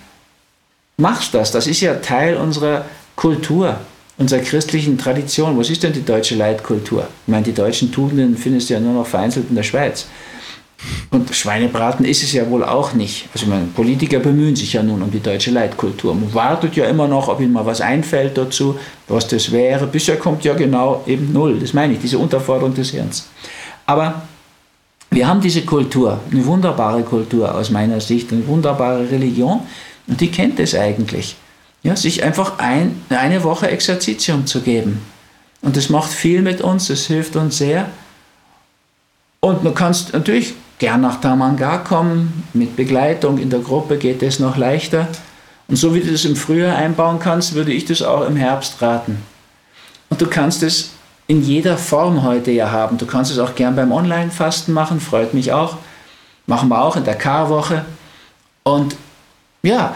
machst 0.97 1.33
das. 1.33 1.51
Das 1.51 1.67
ist 1.67 1.81
ja 1.81 1.95
Teil 1.95 2.37
unserer 2.37 2.85
Kultur, 3.15 3.77
unserer 4.17 4.39
christlichen 4.39 4.97
Tradition. 4.97 5.57
Was 5.57 5.69
ist 5.69 5.83
denn 5.83 5.93
die 5.93 6.05
deutsche 6.05 6.35
Leitkultur? 6.35 7.07
Ich 7.25 7.31
meine, 7.31 7.43
die 7.43 7.53
deutschen 7.53 7.91
Tugenden 7.91 8.37
findest 8.37 8.69
du 8.69 8.75
ja 8.75 8.79
nur 8.79 8.93
noch 8.93 9.07
vereinzelt 9.07 9.47
in 9.49 9.55
der 9.55 9.63
Schweiz. 9.63 10.07
Und 11.11 11.35
Schweinebraten 11.35 12.05
ist 12.05 12.23
es 12.23 12.33
ja 12.33 12.49
wohl 12.49 12.63
auch 12.63 12.93
nicht. 12.93 13.27
Also 13.33 13.47
meine, 13.47 13.65
Politiker 13.65 14.19
bemühen 14.19 14.55
sich 14.55 14.73
ja 14.73 14.83
nun 14.83 15.01
um 15.01 15.11
die 15.11 15.19
deutsche 15.19 15.51
Leitkultur. 15.51 16.13
Man 16.13 16.33
wartet 16.33 16.75
ja 16.75 16.85
immer 16.85 17.07
noch, 17.07 17.27
ob 17.27 17.41
ihnen 17.41 17.53
mal 17.53 17.65
was 17.65 17.81
einfällt 17.81 18.37
dazu, 18.37 18.79
was 19.07 19.27
das 19.27 19.51
wäre. 19.51 19.87
Bisher 19.87 20.17
kommt 20.17 20.43
ja 20.43 20.53
genau 20.53 21.03
eben 21.05 21.33
null. 21.33 21.59
Das 21.59 21.73
meine 21.73 21.93
ich, 21.93 21.99
diese 21.99 22.17
Unterforderung 22.17 22.73
des 22.73 22.91
Hirns. 22.91 23.27
Aber 23.85 24.21
wir 25.11 25.27
haben 25.27 25.41
diese 25.41 25.63
Kultur, 25.63 26.19
eine 26.31 26.45
wunderbare 26.45 27.01
Kultur 27.01 27.53
aus 27.55 27.71
meiner 27.71 27.99
Sicht, 27.99 28.31
eine 28.31 28.45
wunderbare 28.47 29.09
Religion 29.09 29.61
und 30.07 30.21
die 30.21 30.29
kennt 30.29 30.59
es 30.59 30.75
eigentlich. 30.75 31.35
Ja, 31.81 31.95
sich 31.95 32.23
einfach 32.23 32.59
ein, 32.59 33.01
eine 33.09 33.43
Woche 33.43 33.69
Exerzitium 33.69 34.45
zu 34.45 34.61
geben. 34.61 35.01
Und 35.61 35.77
das 35.77 35.89
macht 35.89 36.11
viel 36.11 36.41
mit 36.41 36.61
uns, 36.61 36.87
das 36.87 37.05
hilft 37.07 37.35
uns 37.35 37.57
sehr. 37.57 37.89
Und 39.39 39.65
du 39.65 39.71
kannst 39.71 40.13
natürlich 40.13 40.53
gern 40.79 41.01
nach 41.01 41.21
Tamanga 41.21 41.77
kommen, 41.77 42.43
mit 42.53 42.75
Begleitung 42.75 43.37
in 43.37 43.49
der 43.49 43.59
Gruppe 43.59 43.97
geht 43.97 44.23
es 44.23 44.39
noch 44.39 44.57
leichter. 44.57 45.07
Und 45.67 45.75
so 45.75 45.93
wie 45.93 45.99
du 45.99 46.11
das 46.11 46.25
im 46.25 46.35
Frühjahr 46.35 46.75
einbauen 46.75 47.19
kannst, 47.19 47.53
würde 47.53 47.71
ich 47.71 47.85
das 47.85 48.01
auch 48.01 48.25
im 48.25 48.35
Herbst 48.35 48.81
raten. 48.81 49.21
Und 50.09 50.19
du 50.19 50.25
kannst 50.25 50.63
es 50.63 50.91
in 51.27 51.43
jeder 51.43 51.77
Form 51.77 52.23
heute 52.23 52.49
ja 52.49 52.71
haben. 52.71 52.97
Du 52.97 53.05
kannst 53.05 53.31
es 53.31 53.37
auch 53.37 53.53
gern 53.53 53.75
beim 53.75 53.91
Online-Fasten 53.91 54.73
machen, 54.73 54.99
freut 54.99 55.35
mich 55.35 55.53
auch. 55.53 55.77
Machen 56.47 56.69
wir 56.69 56.81
auch 56.81 56.95
in 56.95 57.03
der 57.03 57.15
Karwoche. 57.15 57.85
Und 58.63 58.95
ja, 59.61 59.93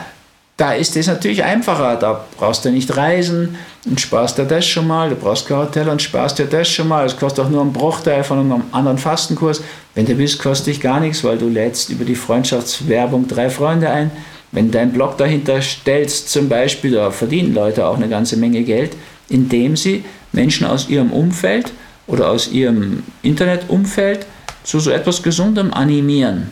da 0.57 0.73
ist 0.73 0.95
es 0.95 1.07
natürlich 1.07 1.43
einfacher. 1.43 1.95
Da 1.95 2.25
brauchst 2.37 2.63
du 2.63 2.69
nicht 2.69 2.95
reisen 2.95 3.57
und 3.85 3.99
sparst 3.99 4.37
dir 4.37 4.45
das 4.45 4.65
schon 4.65 4.87
mal. 4.87 5.09
Du 5.09 5.15
brauchst 5.15 5.47
kein 5.47 5.57
Hotel 5.57 5.89
und 5.89 6.01
sparst 6.01 6.37
dir 6.39 6.45
das 6.45 6.69
schon 6.69 6.87
mal. 6.87 7.05
Es 7.05 7.17
kostet 7.17 7.45
auch 7.45 7.49
nur 7.49 7.61
einen 7.61 7.73
Bruchteil 7.73 8.23
von 8.23 8.39
einem 8.39 8.63
anderen 8.71 8.97
Fastenkurs. 8.97 9.63
Wenn 9.95 10.05
du 10.05 10.17
willst, 10.17 10.39
kostet 10.39 10.67
dich 10.67 10.81
gar 10.81 10.99
nichts, 10.99 11.23
weil 11.23 11.37
du 11.37 11.49
lädst 11.49 11.89
über 11.89 12.05
die 12.05 12.15
Freundschaftswerbung 12.15 13.27
drei 13.27 13.49
Freunde 13.49 13.89
ein. 13.89 14.11
Wenn 14.51 14.67
du 14.67 14.73
deinen 14.77 14.93
Blog 14.93 15.17
dahinter 15.17 15.61
stellst, 15.61 16.29
zum 16.29 16.47
Beispiel, 16.47 16.91
da 16.91 17.09
verdienen 17.09 17.55
Leute 17.55 17.87
auch 17.87 17.97
eine 17.97 18.07
ganze 18.07 18.37
Menge 18.37 18.61
Geld, 18.61 18.95
indem 19.29 19.75
sie 19.75 20.05
Menschen 20.31 20.67
aus 20.67 20.87
ihrem 20.89 21.11
Umfeld 21.11 21.71
oder 22.05 22.29
aus 22.29 22.51
ihrem 22.51 23.01
Internetumfeld 23.23 24.27
zu 24.63 24.79
so 24.79 24.91
etwas 24.91 25.23
Gesundem 25.23 25.73
animieren. 25.73 26.49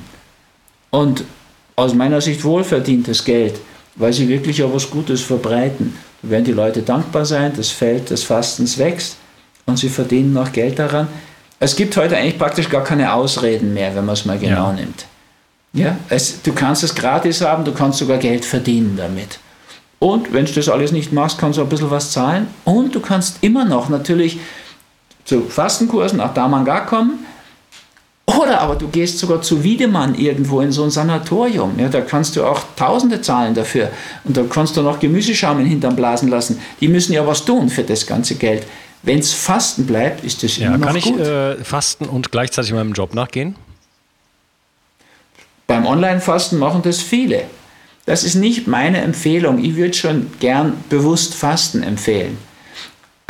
Und 0.89 1.23
aus 1.75 1.93
meiner 1.93 2.21
Sicht 2.21 2.43
wohlverdientes 2.43 3.23
Geld 3.23 3.59
weil 4.01 4.11
sie 4.13 4.27
wirklich 4.27 4.63
auch 4.63 4.73
was 4.73 4.89
Gutes 4.89 5.21
verbreiten. 5.21 5.95
Da 6.21 6.29
werden 6.31 6.45
die 6.45 6.51
Leute 6.51 6.81
dankbar 6.81 7.25
sein, 7.25 7.53
das 7.55 7.69
Feld 7.69 8.09
des 8.09 8.23
Fastens 8.23 8.77
wächst 8.77 9.15
und 9.65 9.77
sie 9.77 9.89
verdienen 9.89 10.33
noch 10.33 10.51
Geld 10.51 10.79
daran. 10.79 11.07
Es 11.59 11.75
gibt 11.75 11.95
heute 11.95 12.17
eigentlich 12.17 12.39
praktisch 12.39 12.67
gar 12.67 12.83
keine 12.83 13.13
Ausreden 13.13 13.73
mehr, 13.73 13.95
wenn 13.95 14.05
man 14.05 14.13
es 14.13 14.25
mal 14.25 14.39
genau 14.39 14.69
ja. 14.69 14.73
nimmt. 14.73 15.05
Ja, 15.73 15.97
es, 16.09 16.41
du 16.41 16.51
kannst 16.51 16.83
es 16.83 16.95
gratis 16.95 17.41
haben, 17.41 17.63
du 17.63 17.71
kannst 17.71 17.99
sogar 17.99 18.17
Geld 18.17 18.43
verdienen 18.43 18.95
damit. 18.97 19.39
Und 19.99 20.33
wenn 20.33 20.45
du 20.45 20.51
das 20.51 20.67
alles 20.67 20.91
nicht 20.91 21.13
machst, 21.13 21.37
kannst 21.37 21.59
du 21.59 21.61
ein 21.61 21.69
bisschen 21.69 21.91
was 21.91 22.11
zahlen. 22.11 22.47
Und 22.65 22.95
du 22.95 22.99
kannst 22.99 23.37
immer 23.41 23.63
noch 23.63 23.87
natürlich 23.87 24.39
zu 25.23 25.41
Fastenkursen 25.43 26.17
nach 26.17 26.33
Damanga 26.33 26.79
kommen 26.81 27.19
oder 28.37 28.61
aber 28.61 28.75
du 28.75 28.87
gehst 28.87 29.19
sogar 29.19 29.41
zu 29.41 29.63
Wiedemann 29.63 30.15
irgendwo 30.15 30.61
in 30.61 30.71
so 30.71 30.83
ein 30.83 30.91
Sanatorium. 30.91 31.79
Ja, 31.79 31.89
da 31.89 32.01
kannst 32.01 32.35
du 32.35 32.43
auch 32.43 32.61
Tausende 32.75 33.21
zahlen 33.21 33.53
dafür. 33.53 33.89
Und 34.23 34.37
da 34.37 34.43
kannst 34.49 34.77
du 34.77 34.81
noch 34.81 34.99
Gemüseschaum 34.99 35.59
in 35.59 35.65
Hintern 35.65 35.95
blasen 35.95 36.29
lassen. 36.29 36.59
Die 36.79 36.87
müssen 36.87 37.13
ja 37.13 37.25
was 37.25 37.45
tun 37.45 37.69
für 37.69 37.83
das 37.83 38.05
ganze 38.05 38.35
Geld. 38.35 38.65
Wenn 39.03 39.19
es 39.19 39.33
Fasten 39.33 39.85
bleibt, 39.85 40.23
ist 40.23 40.43
das 40.43 40.57
ja, 40.57 40.75
immer 40.75 40.93
noch 40.93 41.01
gut. 41.01 41.17
Kann 41.17 41.21
ich 41.21 41.27
äh, 41.27 41.63
fasten 41.63 42.05
und 42.05 42.31
gleichzeitig 42.31 42.73
meinem 42.73 42.93
Job 42.93 43.15
nachgehen? 43.15 43.55
Beim 45.65 45.85
Online-Fasten 45.85 46.59
machen 46.59 46.81
das 46.83 47.01
viele. 47.01 47.43
Das 48.05 48.23
ist 48.23 48.35
nicht 48.35 48.67
meine 48.67 48.99
Empfehlung. 49.01 49.63
Ich 49.63 49.75
würde 49.75 49.93
schon 49.93 50.31
gern 50.39 50.73
bewusst 50.89 51.33
Fasten 51.33 51.81
empfehlen. 51.81 52.37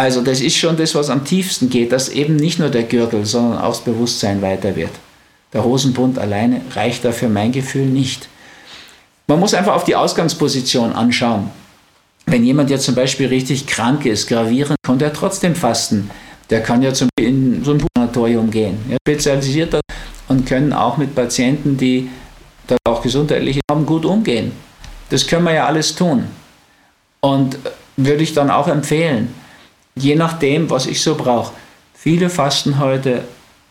Also 0.02 0.22
das 0.22 0.42
ist 0.42 0.58
schon 0.58 0.78
das, 0.78 0.96
was 0.96 1.12
am 1.12 1.26
tiefsten 1.26 1.70
geht, 1.70 1.92
dass 1.92 2.10
eben 2.10 2.36
nicht 2.36 2.58
nur 2.58 2.70
der 2.70 2.82
Gürtel, 2.82 3.24
sondern 3.24 3.60
auch 3.60 3.70
das 3.70 3.82
Bewusstsein 3.82 4.42
weiter 4.42 4.76
wird. 4.76 4.90
Der 5.54 5.64
Hosenbund 5.64 6.18
alleine 6.18 6.62
reicht 6.74 7.06
da 7.06 7.12
für 7.12 7.30
mein 7.30 7.52
Gefühl 7.52 7.86
nicht. 7.86 8.28
Man 9.28 9.40
muss 9.40 9.54
einfach 9.54 9.76
auf 9.76 9.84
die 9.84 9.96
Ausgangsposition 9.96 10.92
anschauen. 10.94 11.52
Wenn 12.26 12.44
jemand 12.44 12.72
jetzt 12.72 12.86
zum 12.86 12.96
Beispiel 12.96 13.28
richtig 13.28 13.68
krank 13.68 14.08
ist, 14.08 14.26
gravierend, 14.26 14.76
konnte 14.84 15.06
er 15.06 15.14
trotzdem 15.14 15.54
fasten. 15.54 16.10
Der 16.50 16.64
kann 16.64 16.82
ja 16.82 16.96
zum 16.96 17.08
Beispiel 17.16 17.36
in 17.36 17.64
so 17.64 17.74
ein 17.74 17.86
Sanatorium 17.96 18.50
gehen. 18.50 18.80
Ja, 18.90 18.98
spezialisiert 19.08 19.80
und 20.28 20.48
können 20.48 20.74
auch 20.74 20.98
mit 20.98 21.14
Patienten, 21.14 21.78
die 21.78 22.10
da 22.66 22.76
auch 22.90 23.04
gesundheitliche 23.04 23.60
haben, 23.70 23.86
gut 23.86 24.06
umgehen. 24.06 24.52
Das 25.12 25.28
können 25.28 25.44
wir 25.44 25.54
ja 25.54 25.68
alles 25.68 25.94
tun. 25.94 26.24
Und 27.20 27.60
würde 27.98 28.24
ich 28.24 28.34
dann 28.34 28.50
auch 28.50 28.68
empfehlen 28.68 29.41
je 29.96 30.16
nachdem, 30.16 30.70
was 30.70 30.86
ich 30.86 31.02
so 31.02 31.16
brauche. 31.16 31.54
Viele 31.94 32.30
fasten 32.30 32.80
heute 32.80 33.24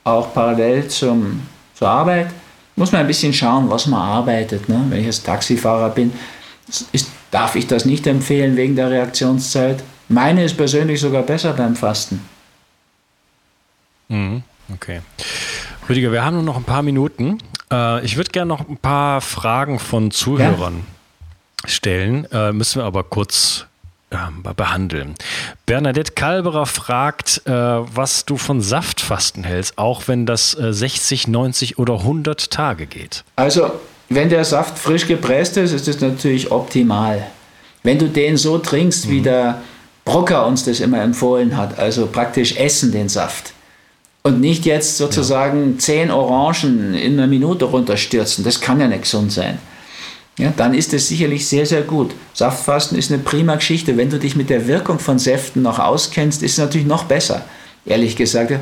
auch 0.05 0.33
parallel 0.33 0.89
zum, 0.89 1.43
zur 1.75 1.89
Arbeit. 1.89 2.31
Muss 2.77 2.93
man 2.93 3.03
ein 3.03 3.07
bisschen 3.07 3.33
schauen, 3.33 3.69
was 3.69 3.87
man 3.87 4.01
arbeitet. 4.01 4.69
Ne? 4.69 4.85
Wenn 4.89 5.01
ich 5.01 5.07
jetzt 5.07 5.27
Taxifahrer 5.27 5.91
bin, 5.91 6.13
ist, 6.93 7.11
darf 7.31 7.57
ich 7.57 7.67
das 7.67 7.85
nicht 7.85 8.07
empfehlen 8.07 8.57
wegen 8.57 8.77
der 8.77 8.91
Reaktionszeit. 8.91 9.83
Meine 10.09 10.45
ist 10.45 10.57
persönlich 10.57 11.01
sogar 11.01 11.23
besser 11.23 11.53
beim 11.53 11.77
Fasten. 11.77 12.21
Mhm, 14.09 14.43
okay. 14.75 15.01
Rüdiger, 15.89 16.13
wir 16.13 16.25
haben 16.25 16.35
nur 16.35 16.43
noch 16.43 16.57
ein 16.57 16.65
paar 16.65 16.83
Minuten. 16.83 17.39
Äh, 17.73 18.05
ich 18.05 18.17
würde 18.17 18.31
gerne 18.31 18.49
noch 18.49 18.69
ein 18.69 18.77
paar 18.77 19.21
Fragen 19.21 19.79
von 19.79 20.11
Zuhörern 20.11 20.85
ja? 21.63 21.69
stellen. 21.69 22.27
Äh, 22.33 22.53
müssen 22.53 22.81
wir 22.81 22.85
aber 22.85 23.05
kurz 23.05 23.67
behandeln. 24.57 25.15
Bernadette 25.67 26.13
Kalberer 26.13 26.67
fragt, 26.67 27.43
äh, 27.47 27.51
was 27.53 28.25
du 28.25 28.37
von 28.37 28.61
Saftfasten 28.61 29.45
hältst, 29.45 29.79
auch 29.79 30.09
wenn 30.09 30.27
das 30.27 30.59
äh, 30.59 30.73
60, 30.73 31.29
90 31.29 31.79
oder 31.79 31.95
100 31.95 32.51
Tage 32.51 32.87
geht. 32.87 33.25
Also, 33.37 33.71
wenn 34.09 34.29
der 34.29 34.45
Saft 34.45 34.79
frisch 34.79 35.07
gepresst 35.07 35.57
ist, 35.57 35.73
ist 35.73 35.87
das 35.87 36.01
natürlich 36.01 36.51
optimal. 36.51 37.27
Wenn 37.83 37.99
du 37.99 38.09
den 38.09 38.37
so 38.37 38.59
trinkst, 38.59 39.07
mhm. 39.07 39.11
wie 39.11 39.21
der 39.23 39.63
Brocker 40.05 40.47
uns 40.47 40.65
das 40.65 40.81
immer 40.81 41.01
empfohlen 41.01 41.57
hat, 41.57 41.79
also 41.79 42.07
praktisch 42.07 42.57
essen 42.57 42.91
den 42.91 43.09
Saft. 43.09 43.53
Und 44.23 44.41
nicht 44.41 44.67
jetzt 44.67 44.97
sozusagen 44.99 45.75
ja. 45.75 45.79
zehn 45.79 46.11
Orangen 46.11 46.95
in 46.95 47.15
einer 47.15 47.27
Minute 47.27 47.67
runterstürzen. 47.67 48.45
Das 48.45 48.61
kann 48.61 48.81
ja 48.81 48.89
nicht 48.89 49.03
gesund 49.03 49.33
sein. 49.33 49.59
Ja, 50.41 50.53
dann 50.57 50.75
ist 50.75 50.95
es 50.95 51.09
sicherlich 51.09 51.47
sehr, 51.47 51.67
sehr 51.67 51.83
gut. 51.83 52.13
Saftfasten 52.33 52.97
ist 52.97 53.13
eine 53.13 53.23
prima 53.23 53.57
Geschichte. 53.57 53.97
Wenn 53.97 54.09
du 54.09 54.19
dich 54.19 54.37
mit 54.37 54.49
der 54.49 54.67
Wirkung 54.67 54.99
von 54.99 55.19
Säften 55.19 55.63
noch 55.63 55.79
auskennst, 55.79 56.43
ist 56.43 56.53
es 56.53 56.59
natürlich 56.59 56.87
noch 56.87 57.05
besser. 57.05 57.45
Ehrlich 57.85 58.17
gesagt. 58.17 58.53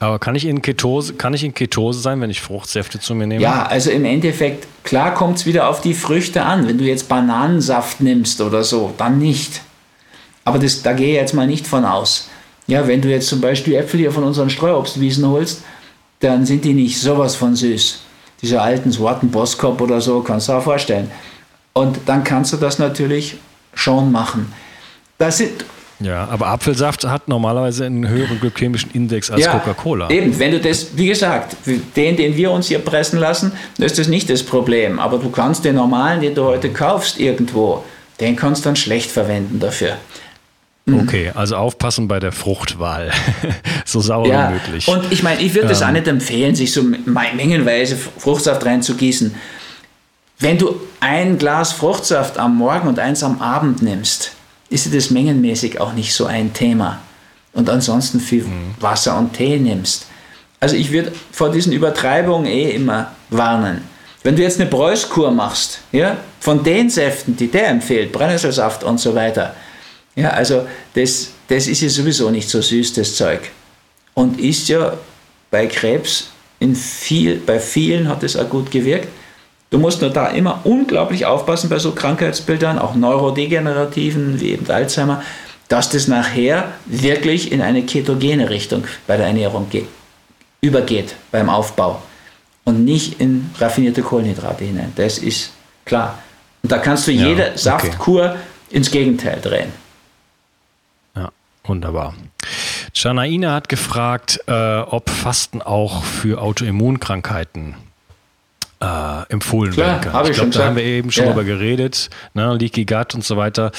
Aber 0.00 0.18
kann 0.18 0.34
ich 0.34 0.44
in 0.46 0.62
Ketose, 0.62 1.14
kann 1.14 1.34
ich 1.34 1.44
in 1.44 1.54
Ketose 1.54 2.00
sein, 2.00 2.20
wenn 2.20 2.30
ich 2.30 2.40
Fruchtsäfte 2.40 2.98
zu 2.98 3.14
mir 3.14 3.26
nehme? 3.26 3.42
Ja, 3.42 3.66
also 3.66 3.90
im 3.90 4.04
Endeffekt, 4.04 4.66
klar 4.84 5.14
kommt 5.14 5.38
es 5.38 5.46
wieder 5.46 5.68
auf 5.68 5.80
die 5.80 5.94
Früchte 5.94 6.42
an. 6.42 6.66
Wenn 6.66 6.78
du 6.78 6.84
jetzt 6.84 7.08
Bananensaft 7.08 8.00
nimmst 8.00 8.40
oder 8.40 8.64
so, 8.64 8.92
dann 8.96 9.18
nicht. 9.18 9.60
Aber 10.44 10.58
das, 10.58 10.82
da 10.82 10.92
gehe 10.92 11.08
ich 11.08 11.14
jetzt 11.14 11.34
mal 11.34 11.46
nicht 11.46 11.66
von 11.66 11.84
aus. 11.84 12.28
Ja, 12.66 12.86
wenn 12.88 13.00
du 13.00 13.08
jetzt 13.08 13.28
zum 13.28 13.40
Beispiel 13.40 13.74
Äpfel 13.74 14.00
hier 14.00 14.12
von 14.12 14.24
unseren 14.24 14.50
Streuobstwiesen 14.50 15.26
holst, 15.26 15.62
dann 16.20 16.46
sind 16.46 16.64
die 16.64 16.74
nicht 16.74 17.00
sowas 17.00 17.36
von 17.36 17.54
süß. 17.54 18.00
Diese 18.42 18.60
alten 18.60 18.90
Sorten 18.90 19.30
Boskop 19.30 19.80
oder 19.80 20.00
so, 20.00 20.20
kannst 20.20 20.48
du 20.48 20.52
dir 20.52 20.58
auch 20.58 20.62
vorstellen. 20.62 21.10
Und 21.72 21.98
dann 22.06 22.24
kannst 22.24 22.52
du 22.52 22.56
das 22.56 22.78
natürlich 22.78 23.36
schon 23.74 24.10
machen. 24.12 24.52
Das 25.18 25.38
sind 25.38 25.64
ja, 26.00 26.28
aber 26.28 26.46
Apfelsaft 26.46 27.04
hat 27.04 27.26
normalerweise 27.26 27.84
einen 27.84 28.08
höheren 28.08 28.38
glykämischen 28.38 28.92
Index 28.92 29.32
als 29.32 29.44
ja, 29.44 29.58
Coca-Cola. 29.58 30.08
Eben, 30.10 30.38
wenn 30.38 30.52
du 30.52 30.60
das, 30.60 30.96
wie 30.96 31.08
gesagt, 31.08 31.56
den, 31.96 32.16
den 32.16 32.36
wir 32.36 32.52
uns 32.52 32.68
hier 32.68 32.78
pressen 32.78 33.18
lassen, 33.18 33.50
ist 33.78 33.98
das 33.98 34.06
nicht 34.06 34.30
das 34.30 34.44
Problem. 34.44 35.00
Aber 35.00 35.18
du 35.18 35.28
kannst 35.30 35.64
den 35.64 35.74
normalen, 35.74 36.20
den 36.20 36.36
du 36.36 36.44
heute 36.44 36.70
kaufst 36.70 37.18
irgendwo, 37.18 37.82
den 38.20 38.36
kannst 38.36 38.64
du 38.64 38.68
dann 38.68 38.76
schlecht 38.76 39.10
verwenden 39.10 39.58
dafür. 39.58 39.96
Mhm. 40.88 41.00
Okay, 41.00 41.32
also 41.34 41.56
aufpassen 41.56 42.08
bei 42.08 42.18
der 42.18 42.32
Fruchtwahl. 42.32 43.10
so 43.84 44.00
sauer 44.00 44.26
ja, 44.26 44.48
wie 44.48 44.54
möglich. 44.54 44.88
Und 44.88 45.12
ich 45.12 45.22
meine, 45.22 45.40
ich 45.40 45.54
würde 45.54 45.70
es 45.70 45.80
ähm. 45.80 45.88
auch 45.88 45.92
nicht 45.92 46.08
empfehlen, 46.08 46.54
sich 46.54 46.72
so 46.72 46.82
mengenweise 46.82 47.96
Fruchtsaft 47.96 48.64
reinzugießen. 48.64 49.34
Wenn 50.40 50.56
du 50.56 50.80
ein 51.00 51.38
Glas 51.38 51.72
Fruchtsaft 51.72 52.38
am 52.38 52.56
Morgen 52.56 52.88
und 52.88 52.98
eins 52.98 53.22
am 53.22 53.40
Abend 53.40 53.82
nimmst, 53.82 54.32
ist 54.70 54.94
das 54.94 55.10
mengenmäßig 55.10 55.80
auch 55.80 55.92
nicht 55.92 56.14
so 56.14 56.26
ein 56.26 56.52
Thema. 56.52 57.00
Und 57.52 57.68
ansonsten 57.68 58.20
viel 58.20 58.44
mhm. 58.44 58.74
Wasser 58.80 59.18
und 59.18 59.34
Tee 59.34 59.58
nimmst. 59.58 60.06
Also 60.60 60.76
ich 60.76 60.90
würde 60.90 61.12
vor 61.32 61.50
diesen 61.50 61.72
Übertreibungen 61.72 62.46
eh 62.46 62.70
immer 62.70 63.12
warnen. 63.30 63.82
Wenn 64.22 64.36
du 64.36 64.42
jetzt 64.42 64.60
eine 64.60 64.68
Bräuskur 64.68 65.30
machst, 65.30 65.80
ja, 65.92 66.16
von 66.40 66.62
den 66.62 66.90
Säften, 66.90 67.36
die 67.36 67.48
der 67.48 67.68
empfiehlt, 67.68 68.12
Brennnesselsaft 68.12 68.84
und 68.84 68.98
so 68.98 69.14
weiter, 69.14 69.54
ja, 70.18 70.30
also 70.30 70.66
das, 70.94 71.30
das 71.46 71.68
ist 71.68 71.80
ja 71.80 71.88
sowieso 71.88 72.28
nicht 72.30 72.48
so 72.48 72.60
süß, 72.60 72.92
das 72.94 73.14
Zeug. 73.14 73.50
Und 74.14 74.40
ist 74.40 74.68
ja 74.68 74.94
bei 75.48 75.68
Krebs 75.68 76.30
in 76.58 76.74
viel, 76.74 77.36
bei 77.36 77.60
vielen 77.60 78.08
hat 78.08 78.24
es 78.24 78.36
auch 78.36 78.48
gut 78.48 78.72
gewirkt. 78.72 79.06
Du 79.70 79.78
musst 79.78 80.00
nur 80.00 80.10
da 80.10 80.26
immer 80.28 80.60
unglaublich 80.64 81.24
aufpassen 81.24 81.70
bei 81.70 81.78
so 81.78 81.92
Krankheitsbildern, 81.92 82.80
auch 82.80 82.96
neurodegenerativen 82.96 84.40
wie 84.40 84.50
eben 84.50 84.68
Alzheimer, 84.68 85.22
dass 85.68 85.88
das 85.88 86.08
nachher 86.08 86.72
wirklich 86.86 87.52
in 87.52 87.62
eine 87.62 87.84
ketogene 87.84 88.50
Richtung 88.50 88.84
bei 89.06 89.16
der 89.16 89.26
Ernährung 89.26 89.70
geht, 89.70 89.86
übergeht 90.60 91.14
beim 91.30 91.48
Aufbau 91.48 92.02
und 92.64 92.84
nicht 92.84 93.20
in 93.20 93.50
raffinierte 93.60 94.02
Kohlenhydrate 94.02 94.64
hinein. 94.64 94.92
Das 94.96 95.18
ist 95.18 95.52
klar. 95.84 96.18
Und 96.64 96.72
da 96.72 96.78
kannst 96.78 97.06
du 97.06 97.12
jede 97.12 97.42
ja, 97.42 97.48
okay. 97.50 97.58
Saftkur 97.58 98.36
ins 98.70 98.90
Gegenteil 98.90 99.38
drehen. 99.40 99.72
Wunderbar. 101.68 102.14
Janaina 102.94 103.52
hat 103.52 103.68
gefragt, 103.68 104.40
äh, 104.46 104.78
ob 104.78 105.10
Fasten 105.10 105.62
auch 105.62 106.02
für 106.02 106.40
Autoimmunkrankheiten 106.40 107.74
äh, 108.80 109.22
empfohlen 109.28 109.72
Klar, 109.72 109.86
werden 109.86 110.00
kann. 110.00 110.24
Ich, 110.24 110.30
ich 110.30 110.36
glaube, 110.36 110.50
da 110.50 110.64
haben 110.64 110.76
wir 110.76 110.84
eben 110.84 111.10
schon 111.10 111.24
ja. 111.24 111.30
drüber 111.30 111.44
geredet, 111.44 112.10
ne, 112.34 112.54
Leaky 112.54 112.84
Gut 112.84 113.14
und 113.14 113.24
so 113.24 113.36
weiter. 113.36 113.70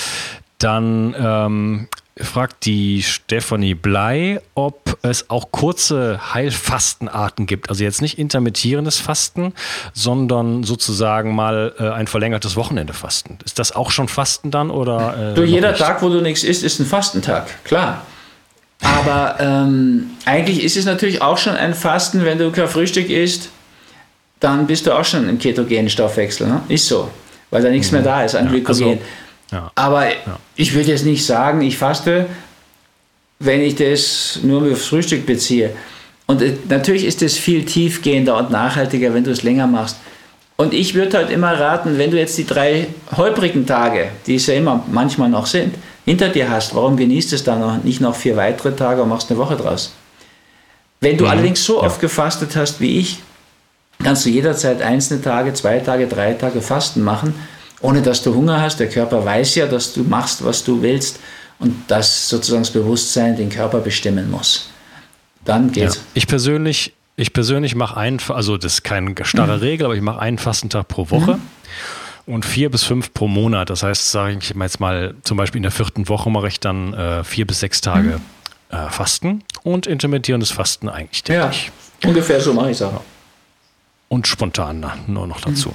Dann 0.59 1.15
ähm, 1.17 1.87
fragt 2.21 2.65
die 2.65 3.01
Stephanie 3.03 3.73
Blei, 3.73 4.41
ob 4.55 4.97
es 5.01 5.29
auch 5.29 5.51
kurze 5.51 6.33
Heilfastenarten 6.33 7.45
gibt. 7.45 7.69
Also 7.69 7.83
jetzt 7.83 8.01
nicht 8.01 8.19
intermittierendes 8.19 8.99
Fasten, 8.99 9.53
sondern 9.93 10.63
sozusagen 10.63 11.33
mal 11.33 11.73
äh, 11.79 11.89
ein 11.89 12.07
verlängertes 12.07 12.55
Wochenende 12.55 12.93
Fasten. 12.93 13.37
Ist 13.45 13.59
das 13.59 13.75
auch 13.75 13.91
schon 13.91 14.07
Fasten 14.07 14.51
dann 14.51 14.71
oder? 14.71 15.31
Äh, 15.31 15.35
du, 15.35 15.43
jeder 15.43 15.71
nicht? 15.71 15.81
Tag, 15.81 16.01
wo 16.01 16.09
du 16.09 16.21
nichts 16.21 16.43
isst, 16.43 16.63
ist 16.63 16.79
ein 16.79 16.85
Fastentag, 16.85 17.63
klar. 17.63 18.05
Aber 18.81 19.35
ähm, 19.39 20.11
eigentlich 20.25 20.63
ist 20.63 20.77
es 20.77 20.85
natürlich 20.85 21.21
auch 21.21 21.37
schon 21.37 21.55
ein 21.55 21.73
Fasten, 21.73 22.23
wenn 22.23 22.37
du 22.37 22.51
kein 22.51 22.67
Frühstück 22.67 23.09
isst, 23.09 23.49
dann 24.39 24.67
bist 24.67 24.87
du 24.87 24.97
auch 24.97 25.03
schon 25.03 25.27
im 25.27 25.37
ketogenen 25.37 25.89
Stoffwechsel. 25.89 26.47
Ne? 26.47 26.61
Ist 26.69 26.87
so, 26.87 27.09
weil 27.49 27.61
da 27.61 27.69
nichts 27.69 27.91
mhm. 27.91 27.97
mehr 27.97 28.03
da 28.03 28.23
ist 28.23 28.35
an 28.35 28.45
ja, 28.45 28.51
Glykogen. 28.51 28.87
Also 28.87 28.99
ja. 29.51 29.71
Aber 29.75 30.07
ja. 30.07 30.39
ich 30.55 30.73
würde 30.73 30.89
jetzt 30.89 31.05
nicht 31.05 31.25
sagen, 31.25 31.61
ich 31.61 31.77
faste, 31.77 32.27
wenn 33.39 33.61
ich 33.61 33.75
das 33.75 34.39
nur 34.43 34.71
aufs 34.71 34.87
Frühstück 34.87 35.25
beziehe. 35.25 35.71
Und 36.27 36.41
äh, 36.41 36.53
natürlich 36.67 37.05
ist 37.05 37.21
es 37.21 37.37
viel 37.37 37.65
tiefgehender 37.65 38.37
und 38.37 38.51
nachhaltiger, 38.51 39.13
wenn 39.13 39.23
du 39.23 39.31
es 39.31 39.43
länger 39.43 39.67
machst. 39.67 39.97
Und 40.57 40.73
ich 40.73 40.93
würde 40.93 41.17
halt 41.17 41.31
immer 41.31 41.57
raten, 41.57 41.97
wenn 41.97 42.11
du 42.11 42.17
jetzt 42.17 42.37
die 42.37 42.45
drei 42.45 42.87
holprigen 43.15 43.65
Tage, 43.65 44.09
die 44.27 44.35
es 44.35 44.45
ja 44.47 44.55
immer 44.55 44.83
manchmal 44.91 45.29
noch 45.29 45.45
sind, 45.45 45.75
hinter 46.05 46.29
dir 46.29 46.49
hast, 46.49 46.75
warum 46.75 46.97
genießt 46.97 47.31
es 47.33 47.43
dann 47.43 47.61
noch 47.61 47.81
nicht 47.83 48.01
noch 48.01 48.15
vier 48.15 48.35
weitere 48.35 48.75
Tage 48.75 49.01
und 49.01 49.09
machst 49.09 49.29
eine 49.31 49.39
Woche 49.39 49.55
draus? 49.55 49.93
Wenn 50.99 51.17
du 51.17 51.23
mhm. 51.23 51.29
allerdings 51.29 51.63
so 51.63 51.77
ja. 51.77 51.87
oft 51.87 52.01
gefastet 52.01 52.55
hast 52.57 52.81
wie 52.81 52.99
ich, 52.99 53.19
kannst 54.03 54.25
du 54.25 54.29
jederzeit 54.29 54.81
einzelne 54.81 55.21
Tage, 55.21 55.53
zwei 55.53 55.79
Tage, 55.79 56.07
drei 56.07 56.33
Tage 56.33 56.61
Fasten 56.61 57.03
machen 57.03 57.33
ohne 57.81 58.01
dass 58.01 58.23
du 58.23 58.33
Hunger 58.33 58.61
hast. 58.61 58.79
Der 58.79 58.89
Körper 58.89 59.23
weiß 59.23 59.55
ja, 59.55 59.67
dass 59.67 59.93
du 59.93 60.03
machst, 60.03 60.43
was 60.43 60.63
du 60.63 60.81
willst 60.81 61.19
und 61.59 61.75
dass 61.87 62.29
sozusagen 62.29 62.63
das 62.63 62.71
Bewusstsein 62.71 63.35
den 63.35 63.49
Körper 63.49 63.79
bestimmen 63.79 64.29
muss. 64.29 64.69
Dann 65.45 65.71
geht's. 65.71 65.95
Ja. 65.95 66.01
Ich 66.13 66.27
persönlich, 66.27 66.93
ich 67.15 67.33
persönlich 67.33 67.75
mache 67.75 67.97
einen, 67.97 68.19
also 68.29 68.57
das 68.57 68.73
ist 68.73 68.83
keine 68.83 69.13
starre 69.23 69.57
mhm. 69.57 69.63
Regel, 69.63 69.85
aber 69.85 69.95
ich 69.95 70.01
mache 70.01 70.19
einen 70.19 70.37
Fastentag 70.37 70.87
pro 70.87 71.09
Woche. 71.09 71.35
Mhm 71.35 71.41
und 72.29 72.45
vier 72.45 72.69
bis 72.69 72.83
fünf 72.83 73.11
pro 73.13 73.27
Monat. 73.27 73.71
Das 73.71 73.81
heißt, 73.81 74.11
sage 74.11 74.37
ich 74.39 74.53
jetzt 74.55 74.79
mal, 74.79 75.15
zum 75.23 75.35
Beispiel 75.35 75.57
in 75.57 75.63
der 75.63 75.71
vierten 75.71 76.07
Woche 76.07 76.29
mache 76.29 76.47
ich 76.47 76.59
dann 76.59 76.93
äh, 76.93 77.23
vier 77.23 77.47
bis 77.47 77.59
sechs 77.59 77.81
Tage 77.81 78.19
mhm. 78.71 78.77
äh, 78.77 78.89
Fasten 78.89 79.43
und 79.63 79.87
intermittierendes 79.87 80.51
Fasten 80.51 80.89
eigentlich 80.89 81.23
täglich. 81.23 81.71
Ja, 82.03 82.09
ungefähr 82.09 82.39
so 82.39 82.53
mache 82.53 82.69
ich 82.69 82.77
es 82.77 82.83
auch. 82.83 83.01
Und 84.09 84.27
spontan 84.27 84.85
nur 85.07 85.27
noch 85.27 85.41
dazu. 85.41 85.73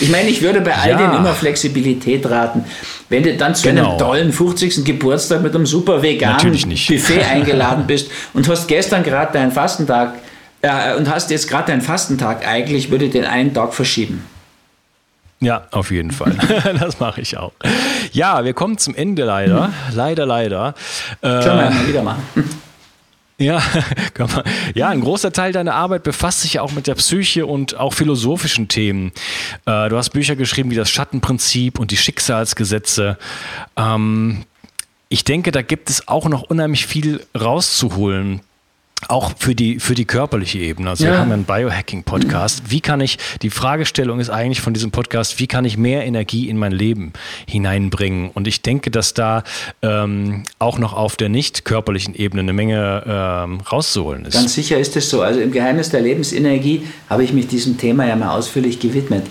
Ich 0.00 0.10
meine, 0.10 0.28
ich 0.28 0.42
würde 0.42 0.60
bei 0.60 0.74
all 0.74 0.90
ja. 0.90 0.96
dem 0.96 1.16
immer 1.16 1.34
Flexibilität 1.34 2.28
raten. 2.28 2.64
Wenn 3.08 3.22
du 3.22 3.36
dann 3.36 3.54
zu 3.54 3.68
genau. 3.68 3.90
einem 3.90 3.98
tollen 3.98 4.32
50. 4.32 4.84
Geburtstag 4.84 5.42
mit 5.42 5.54
einem 5.54 5.66
super 5.66 6.02
veganen 6.02 6.52
Buffet 6.52 7.24
eingeladen 7.30 7.84
bist 7.86 8.10
und 8.34 8.48
hast 8.48 8.68
gestern 8.68 9.02
gerade 9.02 9.32
deinen 9.32 9.52
Fastentag 9.52 10.14
äh, 10.62 10.94
und 10.94 11.08
hast 11.08 11.30
jetzt 11.30 11.48
gerade 11.48 11.68
deinen 11.68 11.82
Fastentag, 11.82 12.46
eigentlich 12.46 12.90
würde 12.90 13.06
ich 13.06 13.12
den 13.12 13.24
einen 13.24 13.54
Tag 13.54 13.74
verschieben. 13.74 14.24
Ja, 15.40 15.66
auf 15.70 15.90
jeden 15.90 16.10
Fall. 16.10 16.36
das 16.80 17.00
mache 17.00 17.22
ich 17.22 17.38
auch. 17.38 17.52
Ja, 18.12 18.44
wir 18.44 18.52
kommen 18.52 18.76
zum 18.76 18.94
Ende 18.94 19.24
leider. 19.24 19.72
Leider, 19.94 20.26
leider. 20.26 20.74
Können 21.22 21.44
wir 21.44 21.66
äh, 21.66 21.70
mal 21.70 21.88
wieder 21.88 22.02
machen. 22.02 22.22
Ja, 23.40 23.62
ja, 24.74 24.90
ein 24.90 25.00
großer 25.00 25.32
Teil 25.32 25.52
deiner 25.52 25.74
Arbeit 25.74 26.02
befasst 26.02 26.42
sich 26.42 26.54
ja 26.54 26.62
auch 26.62 26.72
mit 26.72 26.86
der 26.86 26.94
Psyche 26.94 27.46
und 27.46 27.74
auch 27.74 27.94
philosophischen 27.94 28.68
Themen. 28.68 29.12
Äh, 29.64 29.88
du 29.88 29.96
hast 29.96 30.10
Bücher 30.10 30.36
geschrieben 30.36 30.70
wie 30.70 30.74
das 30.76 30.90
Schattenprinzip 30.90 31.80
und 31.80 31.90
die 31.90 31.96
Schicksalsgesetze. 31.96 33.16
Ähm, 33.78 34.44
ich 35.08 35.24
denke, 35.24 35.52
da 35.52 35.62
gibt 35.62 35.88
es 35.88 36.06
auch 36.06 36.28
noch 36.28 36.42
unheimlich 36.42 36.86
viel 36.86 37.24
rauszuholen 37.34 38.40
auch 39.08 39.32
für 39.38 39.54
die, 39.54 39.80
für 39.80 39.94
die 39.94 40.04
körperliche 40.04 40.58
Ebene. 40.58 40.90
Also 40.90 41.04
ja. 41.04 41.12
wir 41.12 41.18
haben 41.18 41.32
einen 41.32 41.44
Biohacking-Podcast. 41.44 42.64
Wie 42.68 42.80
kann 42.80 43.00
ich, 43.00 43.18
die 43.42 43.50
Fragestellung 43.50 44.20
ist 44.20 44.30
eigentlich 44.30 44.60
von 44.60 44.74
diesem 44.74 44.90
Podcast, 44.90 45.38
wie 45.38 45.46
kann 45.46 45.64
ich 45.64 45.76
mehr 45.76 46.04
Energie 46.04 46.48
in 46.48 46.58
mein 46.58 46.72
Leben 46.72 47.12
hineinbringen? 47.46 48.30
Und 48.30 48.46
ich 48.46 48.62
denke, 48.62 48.90
dass 48.90 49.14
da 49.14 49.42
ähm, 49.82 50.44
auch 50.58 50.78
noch 50.78 50.92
auf 50.92 51.16
der 51.16 51.28
nicht 51.28 51.64
körperlichen 51.64 52.14
Ebene 52.14 52.42
eine 52.42 52.52
Menge 52.52 53.02
ähm, 53.06 53.60
rauszuholen 53.60 54.26
ist. 54.26 54.34
Ganz 54.34 54.54
sicher 54.54 54.78
ist 54.78 54.96
es 54.96 55.08
so. 55.08 55.22
Also 55.22 55.40
im 55.40 55.52
Geheimnis 55.52 55.90
der 55.90 56.02
Lebensenergie 56.02 56.86
habe 57.08 57.24
ich 57.24 57.32
mich 57.32 57.48
diesem 57.48 57.78
Thema 57.78 58.06
ja 58.06 58.16
mal 58.16 58.36
ausführlich 58.36 58.80
gewidmet. 58.80 59.24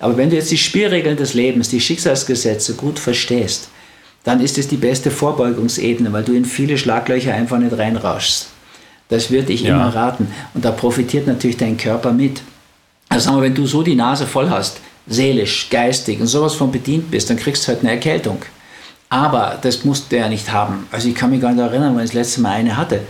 Aber 0.00 0.16
wenn 0.16 0.30
du 0.30 0.36
jetzt 0.36 0.50
die 0.50 0.58
Spielregeln 0.58 1.16
des 1.16 1.34
Lebens, 1.34 1.70
die 1.70 1.80
Schicksalsgesetze 1.80 2.74
gut 2.74 2.98
verstehst, 2.98 3.70
dann 4.24 4.40
ist 4.40 4.58
es 4.58 4.68
die 4.68 4.76
beste 4.76 5.10
Vorbeugungsebene, 5.10 6.12
weil 6.12 6.24
du 6.24 6.32
in 6.32 6.44
viele 6.44 6.78
Schlaglöcher 6.78 7.34
einfach 7.34 7.58
nicht 7.58 7.76
reinrauschst. 7.76 8.48
Das 9.14 9.30
würde 9.30 9.52
ich 9.52 9.62
ja. 9.62 9.76
immer 9.76 9.94
raten. 9.94 10.28
Und 10.54 10.64
da 10.64 10.72
profitiert 10.72 11.26
natürlich 11.26 11.56
dein 11.56 11.76
Körper 11.76 12.12
mit. 12.12 12.42
Also 13.08 13.26
sagen 13.26 13.36
wir, 13.36 13.44
wenn 13.44 13.54
du 13.54 13.64
so 13.66 13.82
die 13.82 13.94
Nase 13.94 14.26
voll 14.26 14.50
hast, 14.50 14.80
seelisch, 15.06 15.68
geistig 15.70 16.20
und 16.20 16.26
sowas 16.26 16.54
von 16.54 16.72
bedient 16.72 17.10
bist, 17.10 17.30
dann 17.30 17.36
kriegst 17.36 17.64
du 17.64 17.68
halt 17.68 17.80
eine 17.80 17.92
Erkältung. 17.92 18.42
Aber 19.08 19.58
das 19.62 19.84
musste 19.84 20.16
er 20.16 20.28
nicht 20.28 20.50
haben. 20.50 20.88
Also 20.90 21.08
ich 21.08 21.14
kann 21.14 21.30
mich 21.30 21.40
gar 21.40 21.52
nicht 21.52 21.60
erinnern, 21.62 21.94
wann 21.94 22.04
ich 22.04 22.10
das 22.10 22.14
letzte 22.14 22.40
Mal 22.40 22.52
eine 22.52 22.76
hatte. 22.76 23.02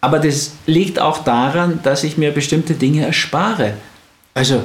Aber 0.00 0.18
das 0.18 0.52
liegt 0.66 0.98
auch 0.98 1.18
daran, 1.18 1.80
dass 1.82 2.02
ich 2.02 2.16
mir 2.16 2.32
bestimmte 2.32 2.72
Dinge 2.74 3.04
erspare. 3.04 3.74
Also 4.32 4.62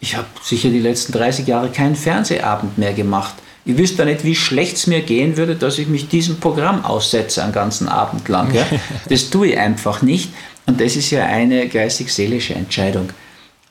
ich 0.00 0.16
habe 0.16 0.26
sicher 0.42 0.70
die 0.70 0.80
letzten 0.80 1.12
30 1.12 1.46
Jahre 1.46 1.68
keinen 1.68 1.96
Fernsehabend 1.96 2.78
mehr 2.78 2.94
gemacht. 2.94 3.34
Ich 3.64 3.76
wüsste 3.76 4.04
nicht, 4.04 4.24
wie 4.24 4.34
schlecht 4.34 4.76
es 4.76 4.86
mir 4.86 5.02
gehen 5.02 5.36
würde, 5.36 5.54
dass 5.54 5.78
ich 5.78 5.86
mich 5.86 6.08
diesem 6.08 6.40
Programm 6.40 6.84
aussetze 6.84 7.42
einen 7.42 7.52
ganzen 7.52 7.88
Abend 7.88 8.28
lang. 8.28 8.54
Ja? 8.54 8.66
Das 9.08 9.30
tue 9.30 9.48
ich 9.48 9.58
einfach 9.58 10.02
nicht. 10.02 10.30
Und 10.66 10.80
das 10.80 10.96
ist 10.96 11.10
ja 11.10 11.26
eine 11.26 11.68
geistig-seelische 11.68 12.54
Entscheidung. 12.54 13.10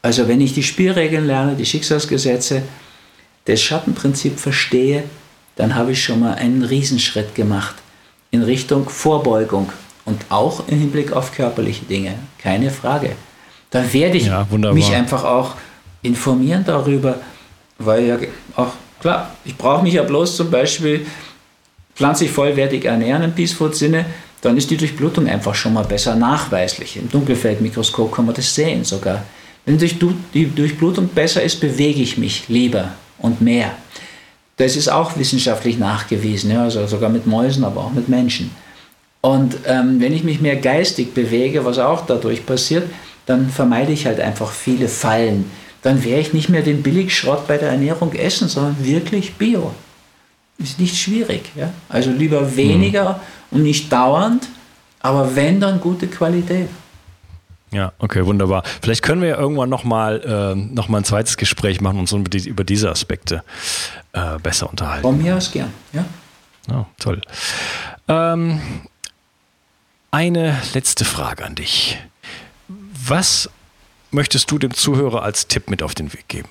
Also 0.01 0.27
wenn 0.27 0.41
ich 0.41 0.53
die 0.53 0.63
Spielregeln 0.63 1.25
lerne, 1.25 1.55
die 1.55 1.65
Schicksalsgesetze, 1.65 2.61
das 3.45 3.61
Schattenprinzip 3.61 4.39
verstehe, 4.39 5.03
dann 5.55 5.75
habe 5.75 5.91
ich 5.91 6.03
schon 6.03 6.21
mal 6.21 6.35
einen 6.35 6.63
Riesenschritt 6.63 7.35
gemacht 7.35 7.75
in 8.31 8.43
Richtung 8.43 8.87
Vorbeugung 8.87 9.71
und 10.05 10.21
auch 10.29 10.67
im 10.67 10.79
Hinblick 10.79 11.11
auf 11.11 11.33
körperliche 11.33 11.85
Dinge, 11.85 12.15
keine 12.37 12.69
Frage. 12.69 13.15
Dann 13.69 13.91
werde 13.93 14.17
ich 14.17 14.27
ja, 14.27 14.47
mich 14.73 14.93
einfach 14.93 15.23
auch 15.23 15.55
informieren 16.01 16.63
darüber, 16.65 17.19
weil 17.77 18.05
ja 18.05 18.17
auch, 18.55 18.73
klar, 18.99 19.35
ich 19.45 19.55
brauche 19.55 19.83
mich 19.83 19.93
ja 19.93 20.03
bloß 20.03 20.35
zum 20.35 20.51
Beispiel 20.51 21.05
pflanzlich 21.95 22.31
vollwertig 22.31 22.85
ernähren 22.85 23.23
im 23.23 23.33
Peace 23.33 23.53
Food 23.53 23.75
Sinne, 23.75 24.05
dann 24.41 24.57
ist 24.57 24.69
die 24.69 24.77
Durchblutung 24.77 25.27
einfach 25.27 25.53
schon 25.53 25.73
mal 25.73 25.83
besser 25.83 26.15
nachweislich. 26.15 26.95
Im 26.97 27.09
Dunkelfeldmikroskop 27.09 28.13
kann 28.13 28.25
man 28.25 28.35
das 28.35 28.55
sehen 28.55 28.83
sogar. 28.83 29.23
Wenn 29.65 29.77
die 29.77 30.45
Durchblutung 30.45 31.09
besser 31.09 31.43
ist, 31.43 31.59
bewege 31.59 32.01
ich 32.01 32.17
mich 32.17 32.47
lieber 32.47 32.93
und 33.19 33.41
mehr. 33.41 33.71
Das 34.57 34.75
ist 34.75 34.89
auch 34.89 35.17
wissenschaftlich 35.17 35.77
nachgewiesen, 35.77 36.51
ja, 36.51 36.63
also 36.63 36.85
sogar 36.87 37.09
mit 37.09 37.27
Mäusen, 37.27 37.63
aber 37.63 37.81
auch 37.81 37.91
mit 37.91 38.09
Menschen. 38.09 38.51
Und 39.21 39.57
ähm, 39.65 39.99
wenn 39.99 40.13
ich 40.13 40.23
mich 40.23 40.39
mehr 40.39 40.55
geistig 40.55 41.13
bewege, 41.13 41.65
was 41.65 41.77
auch 41.77 42.05
dadurch 42.05 42.45
passiert, 42.45 42.89
dann 43.25 43.49
vermeide 43.49 43.91
ich 43.91 44.05
halt 44.05 44.19
einfach 44.19 44.51
viele 44.51 44.87
Fallen. 44.87 45.51
Dann 45.81 46.03
werde 46.03 46.21
ich 46.21 46.33
nicht 46.33 46.49
mehr 46.49 46.61
den 46.61 46.83
Billigschrott 46.83 47.47
bei 47.47 47.57
der 47.57 47.69
Ernährung 47.69 48.13
essen, 48.13 48.49
sondern 48.49 48.83
wirklich 48.83 49.35
Bio. 49.35 49.73
Ist 50.57 50.79
nicht 50.79 50.97
schwierig. 50.97 51.51
Ja? 51.55 51.71
Also 51.87 52.11
lieber 52.11 52.55
weniger 52.55 53.13
mhm. 53.49 53.57
und 53.57 53.63
nicht 53.63 53.91
dauernd, 53.91 54.47
aber 54.99 55.35
wenn, 55.35 55.59
dann 55.59 55.79
gute 55.79 56.07
Qualität. 56.07 56.69
Ja, 57.71 57.93
okay, 57.99 58.25
wunderbar. 58.25 58.63
Vielleicht 58.81 59.03
können 59.03 59.21
wir 59.21 59.29
ja 59.29 59.37
irgendwann 59.37 59.69
nochmal 59.69 60.21
äh, 60.21 60.55
noch 60.55 60.89
ein 60.89 61.03
zweites 61.03 61.37
Gespräch 61.37 61.81
machen 61.81 61.99
und 61.99 62.01
uns 62.01 62.13
über, 62.13 62.29
die, 62.29 62.49
über 62.49 62.63
diese 62.63 62.89
Aspekte 62.89 63.43
äh, 64.13 64.39
besser 64.39 64.69
unterhalten. 64.69 65.03
Von 65.03 65.21
mir 65.21 65.37
aus 65.37 65.51
gern, 65.51 65.71
ja. 65.93 66.03
Oh, 66.71 66.85
toll. 66.97 67.21
Ähm, 68.07 68.59
eine 70.11 70.57
letzte 70.73 71.05
Frage 71.05 71.45
an 71.45 71.55
dich. 71.55 71.97
Was 72.67 73.49
möchtest 74.11 74.49
du 74.51 74.57
dem 74.57 74.73
Zuhörer 74.73 75.23
als 75.23 75.47
Tipp 75.47 75.69
mit 75.69 75.83
auf 75.83 75.95
den 75.95 76.13
Weg 76.13 76.27
geben? 76.27 76.49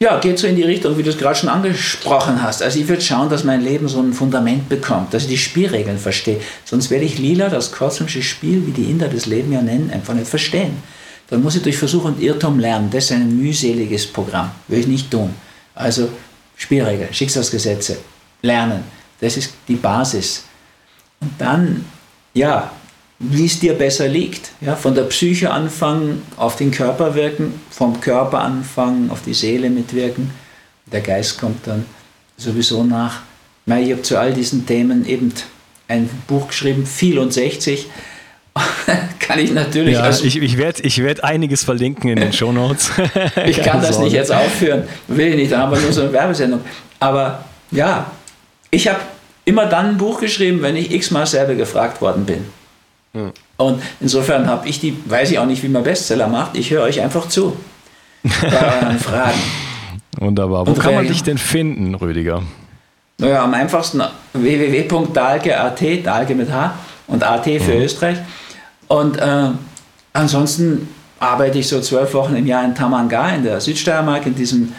Ja, 0.00 0.20
geht 0.20 0.38
so 0.38 0.46
in 0.46 0.54
die 0.54 0.62
Richtung, 0.62 0.96
wie 0.96 1.02
du 1.02 1.10
es 1.10 1.18
gerade 1.18 1.36
schon 1.36 1.48
angesprochen 1.48 2.40
hast. 2.40 2.62
Also 2.62 2.78
ich 2.78 2.86
würde 2.86 3.02
schauen, 3.02 3.28
dass 3.28 3.42
mein 3.42 3.62
Leben 3.62 3.88
so 3.88 4.00
ein 4.00 4.12
Fundament 4.12 4.68
bekommt, 4.68 5.12
dass 5.12 5.24
ich 5.24 5.28
die 5.28 5.38
Spielregeln 5.38 5.98
verstehe. 5.98 6.40
Sonst 6.64 6.90
werde 6.90 7.04
ich 7.04 7.18
lila, 7.18 7.48
das 7.48 7.72
kosmische 7.72 8.22
Spiel, 8.22 8.64
wie 8.64 8.70
die 8.70 8.90
Inder 8.90 9.08
das 9.08 9.26
Leben 9.26 9.52
ja 9.52 9.60
nennen, 9.60 9.90
einfach 9.92 10.14
nicht 10.14 10.28
verstehen. 10.28 10.80
Dann 11.30 11.42
muss 11.42 11.56
ich 11.56 11.62
durch 11.62 11.76
Versuch 11.76 12.04
und 12.04 12.20
Irrtum 12.20 12.60
lernen. 12.60 12.90
Das 12.92 13.06
ist 13.06 13.12
ein 13.12 13.36
mühseliges 13.36 14.06
Programm. 14.06 14.52
Würde 14.68 14.82
ich 14.82 14.86
nicht 14.86 15.10
tun. 15.10 15.34
Also 15.74 16.08
Spielregeln, 16.56 17.12
Schicksalsgesetze, 17.12 17.98
lernen. 18.42 18.84
Das 19.20 19.36
ist 19.36 19.52
die 19.66 19.76
Basis. 19.76 20.44
Und 21.20 21.32
dann, 21.38 21.84
ja, 22.34 22.70
wie 23.18 23.46
es 23.46 23.58
dir 23.58 23.74
besser 23.74 24.08
liegt. 24.08 24.52
Ja, 24.60 24.76
von 24.76 24.94
der 24.94 25.02
Psyche 25.04 25.50
anfangen, 25.50 26.22
auf 26.36 26.56
den 26.56 26.70
Körper 26.70 27.14
wirken, 27.14 27.60
vom 27.70 28.00
Körper 28.00 28.40
anfangen, 28.40 29.10
auf 29.10 29.22
die 29.22 29.34
Seele 29.34 29.70
mitwirken. 29.70 30.30
Der 30.86 31.00
Geist 31.00 31.38
kommt 31.38 31.66
dann 31.66 31.84
sowieso 32.36 32.84
nach. 32.84 33.20
Ich 33.66 33.90
habe 33.92 34.02
zu 34.02 34.18
all 34.18 34.32
diesen 34.32 34.66
Themen 34.66 35.04
eben 35.06 35.32
ein 35.88 36.08
Buch 36.26 36.48
geschrieben, 36.48 36.86
viel 36.86 37.18
und 37.18 37.32
60. 37.32 37.86
kann 39.18 39.38
ich 39.38 39.52
natürlich. 39.52 39.94
Ja, 39.94 40.02
also, 40.02 40.24
ich, 40.24 40.40
ich 40.40 40.56
werde 40.56 40.82
ich 40.82 41.02
werd 41.02 41.22
einiges 41.22 41.64
verlinken 41.64 42.10
in 42.10 42.18
den 42.18 42.32
Show 42.32 42.52
Notes. 42.52 42.90
ich 43.46 43.60
kann 43.62 43.82
das 43.82 43.98
nicht 43.98 44.12
jetzt 44.12 44.32
aufführen, 44.32 44.84
will 45.06 45.28
ich 45.28 45.36
nicht, 45.36 45.52
da 45.52 45.58
haben 45.60 45.72
wir 45.72 45.80
nur 45.80 45.92
so 45.92 46.02
eine 46.02 46.12
Werbesendung. 46.12 46.60
Aber 46.98 47.44
ja, 47.70 48.10
ich 48.70 48.88
habe 48.88 49.00
immer 49.44 49.66
dann 49.66 49.90
ein 49.90 49.96
Buch 49.98 50.20
geschrieben, 50.20 50.62
wenn 50.62 50.76
ich 50.76 50.90
x-mal 50.90 51.26
selber 51.26 51.54
gefragt 51.54 52.00
worden 52.00 52.24
bin. 52.24 52.44
Hm. 53.18 53.32
Und 53.56 53.82
insofern 54.00 54.46
habe 54.46 54.68
ich 54.68 54.78
die, 54.80 54.96
weiß 55.04 55.32
ich 55.32 55.38
auch 55.38 55.46
nicht, 55.46 55.62
wie 55.64 55.68
man 55.68 55.82
Bestseller 55.82 56.28
macht, 56.28 56.56
ich 56.56 56.70
höre 56.70 56.84
euch 56.84 57.00
einfach 57.00 57.28
zu. 57.28 57.56
Bei 58.22 58.82
euren 58.82 58.98
Fragen. 58.98 59.40
Wunderbar. 60.18 60.66
Wo 60.66 60.70
und 60.70 60.78
kann 60.78 60.94
man 60.94 61.06
dich 61.06 61.22
denn 61.22 61.38
finden, 61.38 61.94
Rüdiger? 61.94 62.42
Naja, 63.18 63.42
am 63.42 63.54
einfachsten 63.54 64.00
www.dalge.at, 64.32 66.06
Dalge 66.06 66.34
mit 66.36 66.52
H 66.52 66.74
und 67.08 67.24
AT 67.24 67.44
für 67.44 67.74
mhm. 67.74 67.82
Österreich. 67.82 68.18
Und 68.86 69.16
äh, 69.16 69.50
ansonsten 70.12 70.88
arbeite 71.18 71.58
ich 71.58 71.66
so 71.66 71.80
zwölf 71.80 72.14
Wochen 72.14 72.36
im 72.36 72.46
Jahr 72.46 72.64
in 72.64 72.76
Tamanga 72.76 73.30
in 73.30 73.42
der 73.42 73.60
Südsteiermark, 73.60 74.26
in 74.26 74.36
diesem 74.36 74.72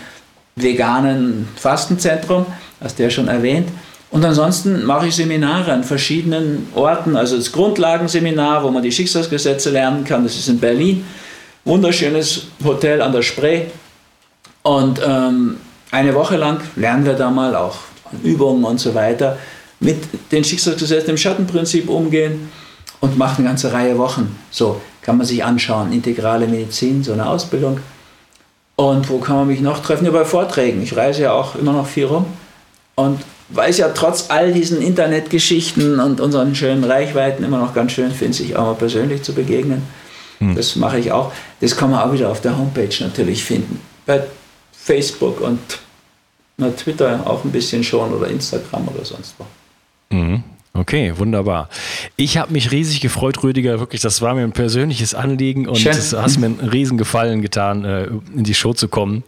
veganen 0.56 1.50
Fastenzentrum, 1.58 2.46
hast 2.82 2.98
du 2.98 3.04
ja 3.04 3.10
schon 3.10 3.28
erwähnt. 3.28 3.68
Und 4.12 4.26
ansonsten 4.26 4.86
mache 4.86 5.08
ich 5.08 5.16
Seminare 5.16 5.72
an 5.72 5.84
verschiedenen 5.84 6.68
Orten, 6.74 7.16
also 7.16 7.38
das 7.38 7.52
Grundlagenseminar, 7.52 8.64
wo 8.64 8.72
man 8.72 8.82
die 8.82 8.92
Schicksalsgesetze 8.92 9.70
lernen 9.70 10.04
kann, 10.04 10.24
das 10.24 10.36
ist 10.36 10.48
in 10.48 10.60
Berlin. 10.60 11.06
Wunderschönes 11.64 12.48
Hotel 12.64 13.02
an 13.02 13.12
der 13.12 13.22
Spree. 13.22 13.66
Und 14.64 15.00
ähm, 15.06 15.58
eine 15.92 16.16
Woche 16.16 16.38
lang 16.38 16.62
lernen 16.76 17.06
wir 17.06 17.14
da 17.14 17.30
mal 17.30 17.56
auch 17.56 17.78
Übungen 18.24 18.64
und 18.64 18.80
so 18.80 18.96
weiter 18.96 19.38
mit 19.80 19.98
den 20.32 20.44
Schicksalsgesetzen 20.44 21.12
im 21.12 21.18
Schattenprinzip 21.18 21.88
umgehen 21.88 22.52
und 23.00 23.18
machen 23.18 23.40
eine 23.40 23.50
ganze 23.50 23.72
Reihe 23.72 23.98
Wochen. 23.98 24.38
So 24.50 24.82
kann 25.02 25.18
man 25.18 25.26
sich 25.26 25.44
anschauen. 25.44 25.94
Integrale 25.94 26.48
Medizin, 26.48 27.04
so 27.04 27.14
eine 27.14 27.28
Ausbildung. 27.28 27.80
Und 28.76 29.10
wo 29.10 29.20
kann 29.20 29.36
man 29.36 29.48
mich 29.48 29.62
noch 29.62 29.80
treffen? 29.80 30.06
Ja, 30.06 30.12
bei 30.12 30.26
Vorträgen. 30.26 30.82
Ich 30.82 30.96
reise 30.96 31.24
ja 31.24 31.34
auch 31.34 31.56
immer 31.56 31.74
noch 31.74 31.88
viel 31.88 32.06
rum. 32.06 32.26
Und 32.96 33.22
weil 33.50 33.70
es 33.70 33.78
ja 33.78 33.90
trotz 33.90 34.30
all 34.30 34.54
diesen 34.54 34.82
Internetgeschichten 34.82 36.00
und 36.00 36.22
unseren 36.22 36.56
schönen 36.56 36.84
Reichweiten 36.84 37.44
immer 37.44 37.60
noch 37.60 37.74
ganz 37.74 37.92
schön 37.92 38.12
finde, 38.12 38.34
sich 38.34 38.56
auch 38.56 38.66
mal 38.66 38.76
persönlich 38.76 39.24
zu 39.24 39.34
begegnen. 39.34 39.84
Hm. 40.40 40.56
Das 40.56 40.76
mache 40.76 41.00
ich 41.00 41.12
auch. 41.12 41.32
Das 41.60 41.76
kann 41.76 41.92
man 41.92 42.02
auch 42.02 42.14
wieder 42.14 42.30
auf 42.30 42.42
der 42.42 42.58
Homepage 42.58 42.96
natürlich 43.00 43.44
finden. 43.44 43.80
Bei 44.06 44.24
Facebook 44.72 45.42
und 45.42 45.60
na, 46.58 46.70
Twitter 46.72 47.22
auch 47.26 47.44
ein 47.44 47.52
bisschen 47.52 47.84
schon 47.84 48.14
oder 48.14 48.28
Instagram 48.28 48.88
oder 48.90 49.06
sonst 49.06 49.36
wo. 49.38 50.16
Mhm. 50.16 50.44
Okay, 50.74 51.14
wunderbar. 51.18 51.68
Ich 52.16 52.38
habe 52.38 52.54
mich 52.54 52.72
riesig 52.72 53.02
gefreut, 53.02 53.42
Rüdiger. 53.44 53.80
Wirklich, 53.80 54.02
das 54.02 54.22
war 54.22 54.36
mir 54.36 54.44
ein 54.44 54.52
persönliches 54.52 55.16
Anliegen 55.16 55.68
und 55.68 55.84
es 55.84 56.14
hast 56.14 56.38
mir 56.38 56.46
einen 56.46 56.60
riesen 56.60 56.98
Gefallen 56.98 57.42
getan, 57.42 57.84
äh, 57.84 58.06
in 58.36 58.44
die 58.44 58.54
Show 58.54 58.74
zu 58.74 58.88
kommen. 58.88 59.24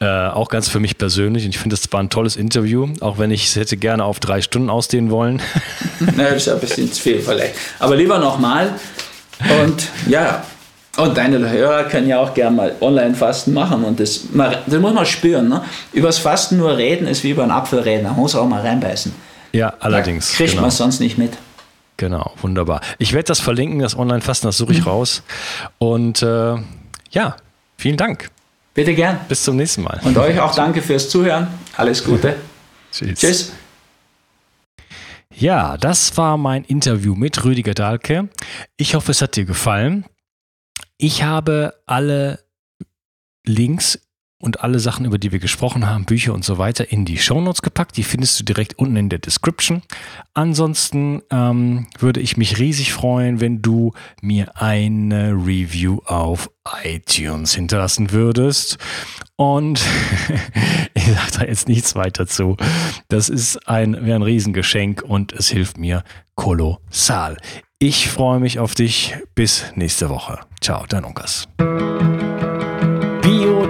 Äh, 0.00 0.06
auch 0.06 0.48
ganz 0.48 0.68
für 0.68 0.80
mich 0.80 0.98
persönlich. 0.98 1.44
Und 1.44 1.50
ich 1.50 1.58
finde, 1.58 1.74
es 1.74 1.92
war 1.92 2.00
ein 2.00 2.10
tolles 2.10 2.36
Interview, 2.36 2.88
auch 3.00 3.18
wenn 3.18 3.30
ich 3.30 3.46
es 3.46 3.56
hätte 3.56 3.78
gerne 3.78 4.04
auf 4.04 4.20
drei 4.20 4.42
Stunden 4.42 4.68
ausdehnen 4.68 5.10
wollen. 5.10 5.40
Na, 6.00 6.24
das 6.24 6.46
ist 6.46 6.48
ein 6.48 6.60
bisschen 6.60 6.92
zu 6.92 7.02
viel 7.02 7.20
vielleicht. 7.20 7.54
Aber 7.78 7.96
lieber 7.96 8.18
nochmal. 8.18 8.74
Und 9.64 9.88
ja, 10.06 10.44
und 10.98 11.16
deine 11.16 11.48
Hörer 11.48 11.84
können 11.84 12.06
ja 12.06 12.20
auch 12.20 12.34
gerne 12.34 12.54
mal 12.54 12.76
Online-Fasten 12.80 13.54
machen 13.54 13.82
und 13.82 13.98
das, 13.98 14.24
das 14.34 14.80
muss 14.80 14.92
man 14.92 15.06
spüren. 15.06 15.48
Ne? 15.48 15.62
Übers 15.94 16.18
Fasten 16.18 16.58
nur 16.58 16.76
reden 16.76 17.06
ist 17.06 17.24
wie 17.24 17.30
über 17.30 17.42
einen 17.42 17.50
Apfel 17.50 17.78
reden, 17.78 18.04
man 18.04 18.16
muss 18.16 18.34
auch 18.34 18.46
mal 18.46 18.60
reinbeißen. 18.60 19.31
Ja, 19.52 19.74
allerdings. 19.80 20.30
Da 20.30 20.36
kriegt 20.36 20.50
genau. 20.50 20.62
man 20.62 20.68
es 20.68 20.76
sonst 20.76 21.00
nicht 21.00 21.18
mit. 21.18 21.36
Genau, 21.96 22.32
wunderbar. 22.40 22.80
Ich 22.98 23.12
werde 23.12 23.26
das 23.26 23.40
verlinken, 23.40 23.78
das 23.78 23.96
Online-Fasten, 23.96 24.48
das 24.48 24.56
suche 24.56 24.72
ich 24.72 24.80
mhm. 24.80 24.88
raus. 24.88 25.22
Und 25.78 26.22
äh, 26.22 26.56
ja, 27.10 27.36
vielen 27.76 27.96
Dank. 27.96 28.30
Bitte 28.74 28.94
gern. 28.94 29.20
Bis 29.28 29.44
zum 29.44 29.56
nächsten 29.56 29.82
Mal. 29.82 30.00
Und 30.02 30.16
euch 30.16 30.40
auch 30.40 30.54
danke 30.54 30.80
fürs 30.80 31.10
Zuhören. 31.10 31.48
Alles 31.76 32.02
Gute. 32.02 32.36
Tschüss. 32.90 33.18
Tschüss. 33.18 33.52
Ja, 35.34 35.76
das 35.76 36.16
war 36.16 36.36
mein 36.36 36.64
Interview 36.64 37.14
mit 37.14 37.44
Rüdiger 37.44 37.74
Dahlke. 37.74 38.28
Ich 38.76 38.94
hoffe, 38.94 39.10
es 39.10 39.22
hat 39.22 39.36
dir 39.36 39.44
gefallen. 39.44 40.04
Ich 40.98 41.22
habe 41.22 41.74
alle 41.86 42.40
Links 43.44 43.98
und 44.42 44.60
alle 44.60 44.78
Sachen, 44.78 45.06
über 45.06 45.16
die 45.16 45.32
wir 45.32 45.38
gesprochen 45.38 45.88
haben, 45.88 46.04
Bücher 46.04 46.34
und 46.34 46.44
so 46.44 46.58
weiter, 46.58 46.92
in 46.92 47.04
die 47.06 47.16
Shownotes 47.16 47.62
gepackt. 47.62 47.96
Die 47.96 48.02
findest 48.02 48.38
du 48.38 48.44
direkt 48.44 48.78
unten 48.78 48.96
in 48.96 49.08
der 49.08 49.18
Description. 49.18 49.82
Ansonsten 50.34 51.22
ähm, 51.30 51.86
würde 51.98 52.20
ich 52.20 52.36
mich 52.36 52.58
riesig 52.58 52.92
freuen, 52.92 53.40
wenn 53.40 53.62
du 53.62 53.92
mir 54.20 54.60
eine 54.60 55.32
Review 55.32 56.00
auf 56.04 56.50
iTunes 56.84 57.54
hinterlassen 57.54 58.12
würdest. 58.12 58.78
Und 59.36 59.80
Ich 60.94 61.04
sage 61.04 61.38
da 61.38 61.44
jetzt 61.44 61.68
nichts 61.68 61.94
weiter 61.94 62.26
zu. 62.26 62.56
Das 63.08 63.28
ist 63.28 63.68
ein, 63.68 64.04
wäre 64.04 64.16
ein 64.16 64.22
Riesengeschenk 64.22 65.02
und 65.02 65.32
es 65.32 65.48
hilft 65.48 65.78
mir 65.78 66.04
kolossal. 66.34 67.38
Ich 67.78 68.08
freue 68.08 68.40
mich 68.40 68.58
auf 68.58 68.74
dich. 68.74 69.16
Bis 69.34 69.64
nächste 69.74 70.08
Woche. 70.08 70.40
Ciao, 70.60 70.84
dein 70.88 71.04
Unkas. 71.04 71.48